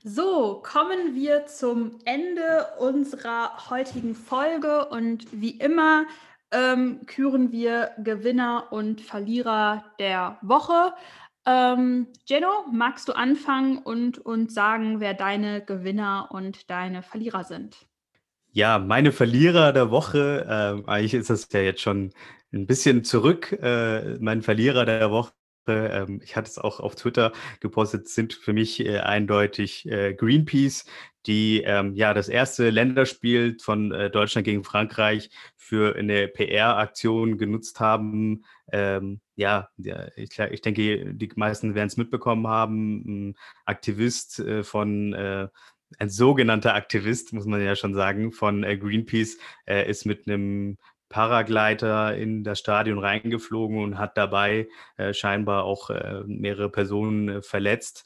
So, 0.05 0.61
kommen 0.64 1.14
wir 1.14 1.47
zum 1.47 1.92
Ende 2.05 2.66
unserer 2.81 3.71
heutigen 3.71 4.16
Folge 4.16 4.87
und 4.87 5.27
wie 5.31 5.53
immer 5.59 6.07
ähm, 6.51 7.07
küren 7.07 7.53
wir 7.53 7.92
Gewinner 7.99 8.66
und 8.73 9.01
Verlierer 9.01 9.85
der 10.01 10.38
Woche. 10.42 10.92
Ähm, 11.47 12.09
Geno, 12.27 12.66
magst 12.73 13.09
du 13.09 13.12
anfangen 13.12 13.79
und 13.79 14.18
uns 14.18 14.55
sagen, 14.55 15.01
wer 15.01 15.14
deine 15.14 15.64
Gewinner 15.64 16.29
und 16.31 16.71
deine 16.71 17.03
Verlierer 17.03 17.45
sind? 17.45 17.87
Ja, 18.51 18.79
meine 18.79 19.12
Verlierer 19.12 19.73
der 19.73 19.90
Woche, 19.90 20.47
äh, 20.87 20.90
eigentlich 20.90 21.14
ist 21.14 21.31
das 21.31 21.49
ja 21.53 21.61
jetzt 21.61 21.81
schon 21.81 22.12
ein 22.53 22.67
bisschen 22.67 23.05
zurück. 23.05 23.53
Äh, 23.53 24.19
mein 24.19 24.43
Verlierer 24.43 24.85
der 24.85 25.11
Woche, 25.11 25.33
ähm, 25.67 26.21
ich 26.23 26.37
hatte 26.37 26.51
es 26.51 26.59
auch 26.59 26.81
auf 26.81 26.95
Twitter 26.97 27.33
gepostet, 27.61 28.09
sind 28.09 28.35
für 28.35 28.53
mich 28.53 28.81
äh, 28.81 28.99
eindeutig 28.99 29.87
äh, 29.87 30.15
Greenpeace, 30.15 30.85
die 31.27 31.62
ähm, 31.62 31.95
ja 31.95 32.15
das 32.15 32.29
erste 32.29 32.71
Länderspiel 32.71 33.57
von 33.61 33.93
äh, 33.93 34.11
Deutschland 34.11 34.45
gegen 34.45 34.65
Frankreich 34.65 35.31
für 35.57 35.97
eine 35.97 36.29
PR-Aktion 36.29 37.38
genutzt 37.38 37.81
haben. 37.81 38.45
Ähm, 38.73 39.21
ja, 39.37 39.69
ich, 40.17 40.38
ich, 40.38 40.61
denke, 40.61 41.15
die 41.15 41.31
meisten 41.37 41.75
werden 41.75 41.88
es 41.88 41.97
mitbekommen 41.97 42.47
haben. 42.49 43.31
Ein 43.31 43.35
Aktivist 43.65 44.41
äh, 44.41 44.62
von 44.65 45.12
äh, 45.12 45.49
ein 45.99 46.09
sogenannter 46.11 46.75
Aktivist, 46.75 47.33
muss 47.35 47.45
man 47.45 47.62
ja 47.62 47.77
schon 47.77 47.95
sagen, 47.95 48.33
von 48.33 48.62
Greenpeace 48.62 49.37
ist 49.67 50.07
mit 50.07 50.27
einem 50.27 50.79
Paragleiter 51.12 52.16
in 52.16 52.42
das 52.42 52.59
Stadion 52.59 52.98
reingeflogen 52.98 53.79
und 53.79 53.98
hat 53.98 54.16
dabei 54.16 54.68
äh, 54.96 55.12
scheinbar 55.14 55.64
auch 55.64 55.90
äh, 55.90 56.22
mehrere 56.27 56.70
Personen 56.70 57.29
äh, 57.29 57.42
verletzt. 57.42 58.05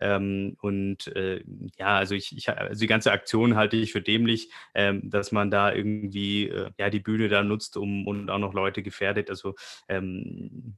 Ähm, 0.00 0.56
und 0.60 1.06
äh, 1.16 1.42
ja, 1.78 1.98
also 1.98 2.14
ich, 2.14 2.36
ich, 2.36 2.48
also 2.50 2.80
die 2.80 2.86
ganze 2.86 3.12
Aktion 3.12 3.56
halte 3.56 3.76
ich 3.76 3.92
für 3.92 4.02
dämlich, 4.02 4.50
ähm, 4.74 5.08
dass 5.08 5.32
man 5.32 5.50
da 5.50 5.72
irgendwie 5.72 6.48
äh, 6.48 6.70
ja 6.78 6.90
die 6.90 7.00
Bühne 7.00 7.28
da 7.28 7.42
nutzt, 7.42 7.76
um 7.76 8.06
und 8.06 8.30
auch 8.30 8.38
noch 8.38 8.54
Leute 8.54 8.82
gefährdet. 8.82 9.30
Also 9.30 9.54
ähm, 9.88 10.76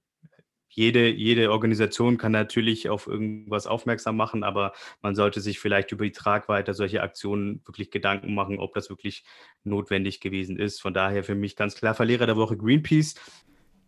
jede, 0.68 1.08
jede 1.08 1.50
Organisation 1.50 2.18
kann 2.18 2.32
natürlich 2.32 2.88
auf 2.88 3.06
irgendwas 3.06 3.66
aufmerksam 3.66 4.16
machen, 4.16 4.44
aber 4.44 4.72
man 5.02 5.14
sollte 5.14 5.40
sich 5.40 5.58
vielleicht 5.58 5.92
über 5.92 6.04
die 6.04 6.12
Tragweite 6.12 6.74
solcher 6.74 7.02
Aktionen 7.02 7.62
wirklich 7.64 7.90
Gedanken 7.90 8.34
machen, 8.34 8.58
ob 8.58 8.74
das 8.74 8.90
wirklich 8.90 9.24
notwendig 9.64 10.20
gewesen 10.20 10.58
ist. 10.58 10.80
Von 10.80 10.94
daher 10.94 11.24
für 11.24 11.34
mich 11.34 11.56
ganz 11.56 11.74
klar 11.74 11.94
Verlierer 11.94 12.26
der 12.26 12.36
Woche 12.36 12.56
Greenpeace. 12.56 13.14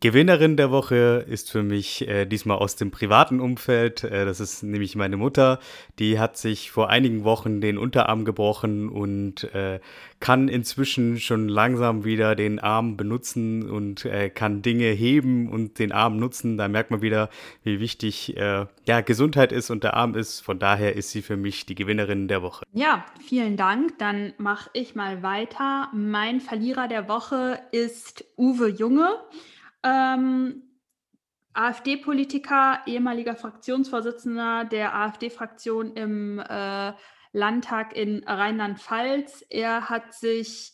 Gewinnerin 0.02 0.56
der 0.56 0.70
Woche 0.70 1.26
ist 1.28 1.50
für 1.50 1.62
mich 1.62 2.08
äh, 2.08 2.24
diesmal 2.24 2.56
aus 2.56 2.74
dem 2.74 2.90
privaten 2.90 3.38
Umfeld. 3.38 4.02
Äh, 4.02 4.24
das 4.24 4.40
ist 4.40 4.62
nämlich 4.62 4.96
meine 4.96 5.18
Mutter. 5.18 5.58
Die 5.98 6.18
hat 6.18 6.38
sich 6.38 6.70
vor 6.70 6.88
einigen 6.88 7.22
Wochen 7.24 7.60
den 7.60 7.76
Unterarm 7.76 8.24
gebrochen 8.24 8.88
und 8.88 9.44
äh, 9.52 9.78
kann 10.18 10.48
inzwischen 10.48 11.20
schon 11.20 11.50
langsam 11.50 12.02
wieder 12.06 12.34
den 12.34 12.60
Arm 12.60 12.96
benutzen 12.96 13.68
und 13.68 14.06
äh, 14.06 14.30
kann 14.30 14.62
Dinge 14.62 14.86
heben 14.86 15.50
und 15.50 15.78
den 15.78 15.92
Arm 15.92 16.16
nutzen. 16.16 16.56
Da 16.56 16.68
merkt 16.68 16.90
man 16.90 17.02
wieder, 17.02 17.28
wie 17.62 17.78
wichtig 17.78 18.34
äh, 18.38 18.64
ja, 18.86 19.02
Gesundheit 19.02 19.52
ist 19.52 19.68
und 19.68 19.84
der 19.84 19.92
Arm 19.98 20.14
ist. 20.14 20.40
Von 20.40 20.58
daher 20.58 20.96
ist 20.96 21.10
sie 21.10 21.20
für 21.20 21.36
mich 21.36 21.66
die 21.66 21.74
Gewinnerin 21.74 22.26
der 22.26 22.40
Woche. 22.40 22.64
Ja, 22.72 23.04
vielen 23.28 23.58
Dank. 23.58 23.98
Dann 23.98 24.32
mache 24.38 24.70
ich 24.72 24.94
mal 24.94 25.22
weiter. 25.22 25.90
Mein 25.92 26.40
Verlierer 26.40 26.88
der 26.88 27.06
Woche 27.06 27.60
ist 27.70 28.24
Uwe 28.38 28.68
Junge. 28.68 29.10
Ähm, 29.82 30.62
AfD-Politiker, 31.52 32.80
ehemaliger 32.86 33.34
Fraktionsvorsitzender 33.34 34.64
der 34.64 34.94
AfD-Fraktion 34.94 35.94
im 35.94 36.38
äh, 36.38 36.92
Landtag 37.32 37.96
in 37.96 38.24
Rheinland-Pfalz. 38.24 39.44
Er 39.50 39.88
hat 39.88 40.14
sich 40.14 40.72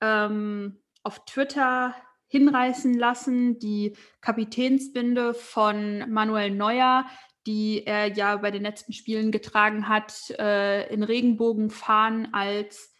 ähm, 0.00 0.80
auf 1.02 1.24
Twitter 1.24 1.94
hinreißen 2.28 2.94
lassen, 2.94 3.58
die 3.58 3.96
Kapitänsbinde 4.20 5.34
von 5.34 6.10
Manuel 6.10 6.50
Neuer, 6.50 7.04
die 7.46 7.84
er 7.84 8.06
ja 8.12 8.36
bei 8.36 8.50
den 8.50 8.62
letzten 8.62 8.92
Spielen 8.92 9.32
getragen 9.32 9.88
hat, 9.88 10.30
äh, 10.38 10.92
in 10.92 11.02
Regenbogenfahnen 11.02 12.32
als 12.32 12.91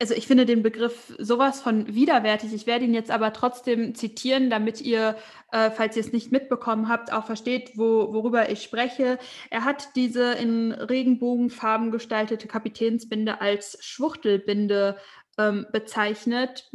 also 0.00 0.14
ich 0.14 0.26
finde 0.26 0.46
den 0.46 0.62
Begriff 0.62 1.14
sowas 1.18 1.60
von 1.60 1.94
widerwärtig. 1.94 2.54
Ich 2.54 2.66
werde 2.66 2.86
ihn 2.86 2.94
jetzt 2.94 3.10
aber 3.10 3.34
trotzdem 3.34 3.94
zitieren, 3.94 4.48
damit 4.48 4.80
ihr, 4.80 5.14
äh, 5.52 5.70
falls 5.70 5.94
ihr 5.94 6.00
es 6.00 6.12
nicht 6.12 6.32
mitbekommen 6.32 6.88
habt, 6.88 7.12
auch 7.12 7.26
versteht, 7.26 7.72
wo, 7.76 8.12
worüber 8.14 8.48
ich 8.48 8.62
spreche. 8.62 9.18
Er 9.50 9.64
hat 9.64 9.94
diese 9.96 10.32
in 10.32 10.72
Regenbogenfarben 10.72 11.90
gestaltete 11.90 12.48
Kapitänsbinde 12.48 13.42
als 13.42 13.76
Schwuchtelbinde 13.82 14.96
ähm, 15.36 15.66
bezeichnet. 15.70 16.70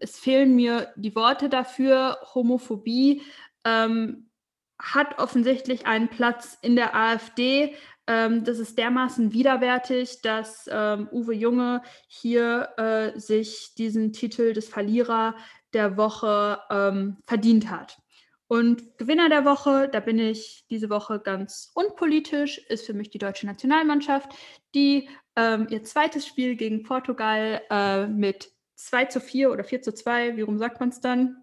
Es 0.00 0.18
fehlen 0.18 0.54
mir 0.54 0.92
die 0.96 1.14
Worte 1.14 1.48
dafür. 1.48 2.18
Homophobie 2.34 3.22
ähm, 3.64 4.28
hat 4.78 5.18
offensichtlich 5.18 5.86
einen 5.86 6.08
Platz 6.08 6.58
in 6.60 6.76
der 6.76 6.94
AfD. 6.94 7.74
Ähm, 8.06 8.44
das 8.44 8.58
ist 8.58 8.78
dermaßen 8.78 9.32
widerwärtig, 9.32 10.22
dass 10.22 10.68
ähm, 10.72 11.08
Uwe 11.10 11.34
Junge 11.34 11.82
hier 12.06 12.68
äh, 12.76 13.18
sich 13.18 13.74
diesen 13.76 14.12
Titel 14.12 14.52
des 14.52 14.68
Verlierer 14.68 15.34
der 15.72 15.96
Woche 15.96 16.60
ähm, 16.70 17.18
verdient 17.26 17.70
hat. 17.70 17.98
Und 18.48 18.96
Gewinner 18.96 19.28
der 19.28 19.44
Woche, 19.44 19.88
da 19.88 19.98
bin 19.98 20.20
ich 20.20 20.64
diese 20.70 20.88
Woche 20.88 21.18
ganz 21.18 21.72
unpolitisch, 21.74 22.58
ist 22.68 22.86
für 22.86 22.94
mich 22.94 23.10
die 23.10 23.18
deutsche 23.18 23.46
Nationalmannschaft, 23.46 24.32
die 24.74 25.08
ähm, 25.34 25.66
ihr 25.68 25.82
zweites 25.82 26.26
Spiel 26.26 26.54
gegen 26.54 26.84
Portugal 26.84 27.60
äh, 27.70 28.06
mit 28.06 28.52
2 28.76 29.06
zu 29.06 29.20
4 29.20 29.50
oder 29.50 29.64
4 29.64 29.82
zu 29.82 29.92
2, 29.92 30.36
wie 30.36 30.42
rum 30.42 30.58
sagt 30.58 30.78
man 30.78 30.90
es 30.90 31.00
dann? 31.00 31.42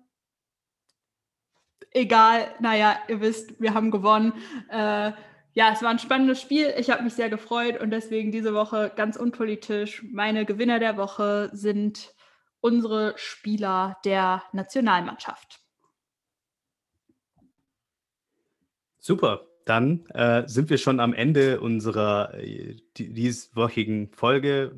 Egal, 1.91 2.55
naja, 2.59 2.97
ihr 3.09 3.19
wisst, 3.19 3.59
wir 3.59 3.73
haben 3.73 3.91
gewonnen. 3.91 4.33
Äh, 4.69 5.11
ja, 5.53 5.71
es 5.71 5.81
war 5.83 5.89
ein 5.89 5.99
spannendes 5.99 6.41
Spiel. 6.41 6.73
Ich 6.77 6.89
habe 6.89 7.03
mich 7.03 7.13
sehr 7.13 7.29
gefreut 7.29 7.79
und 7.79 7.91
deswegen 7.91 8.31
diese 8.31 8.53
Woche 8.53 8.91
ganz 8.95 9.15
unpolitisch. 9.15 10.03
Meine 10.11 10.45
Gewinner 10.45 10.79
der 10.79 10.97
Woche 10.97 11.49
sind 11.53 12.13
unsere 12.59 13.13
Spieler 13.17 13.97
der 14.03 14.43
Nationalmannschaft. 14.51 15.59
Super. 18.99 19.52
Dann 19.65 20.05
äh, 20.07 20.43
sind 20.47 20.69
wir 20.69 20.77
schon 20.77 20.99
am 20.99 21.13
Ende 21.13 21.61
unserer 21.61 22.33
äh, 22.35 22.75
dieswöchigen 22.97 24.09
Folge. 24.11 24.75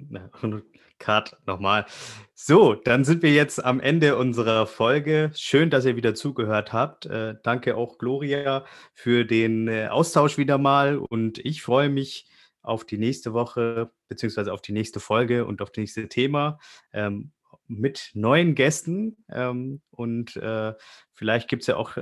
Cut 1.00 1.36
nochmal. 1.46 1.86
So, 2.34 2.74
dann 2.74 3.04
sind 3.04 3.22
wir 3.22 3.34
jetzt 3.34 3.64
am 3.64 3.80
Ende 3.80 4.18
unserer 4.18 4.66
Folge. 4.66 5.32
Schön, 5.36 5.70
dass 5.70 5.86
ihr 5.86 5.96
wieder 5.96 6.16
zugehört 6.16 6.74
habt. 6.74 7.06
Äh, 7.06 7.36
danke 7.44 7.76
auch 7.76 7.98
Gloria 7.98 8.66
für 8.94 9.26
den 9.26 9.68
äh, 9.68 9.88
Austausch 9.88 10.38
wieder 10.38 10.58
mal 10.58 10.98
und 10.98 11.38
ich 11.40 11.62
freue 11.62 11.90
mich 11.90 12.28
auf 12.62 12.86
die 12.86 12.98
nächste 12.98 13.34
Woche 13.34 13.92
beziehungsweise 14.08 14.54
auf 14.54 14.62
die 14.62 14.72
nächste 14.72 15.00
Folge 15.00 15.46
und 15.46 15.62
auf 15.62 15.70
das 15.72 15.78
nächste 15.78 16.08
Thema 16.08 16.60
ähm, 16.94 17.32
mit 17.68 18.12
neuen 18.14 18.56
Gästen 18.56 19.18
ähm, 19.30 19.82
und 19.92 20.36
äh, 20.38 20.74
vielleicht 21.14 21.48
gibt 21.50 21.64
es 21.64 21.68
ja 21.68 21.78
auch 21.78 21.98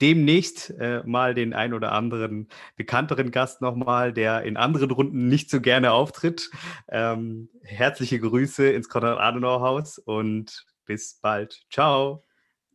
demnächst 0.00 0.70
äh, 0.78 1.02
mal 1.04 1.34
den 1.34 1.54
ein 1.54 1.72
oder 1.72 1.92
anderen 1.92 2.48
bekannteren 2.76 3.30
Gast 3.30 3.62
nochmal, 3.62 4.12
der 4.12 4.42
in 4.42 4.56
anderen 4.56 4.90
Runden 4.90 5.28
nicht 5.28 5.50
so 5.50 5.60
gerne 5.60 5.92
auftritt. 5.92 6.50
Ähm, 6.88 7.48
herzliche 7.62 8.20
Grüße 8.20 8.68
ins 8.68 8.88
Konrad-Adenauer-Haus 8.88 9.98
und 9.98 10.66
bis 10.84 11.18
bald. 11.20 11.64
Ciao. 11.70 12.24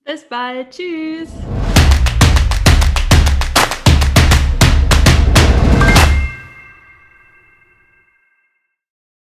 Bis 0.03 0.27
bald. 0.27 0.71
Tschüss. 0.71 1.29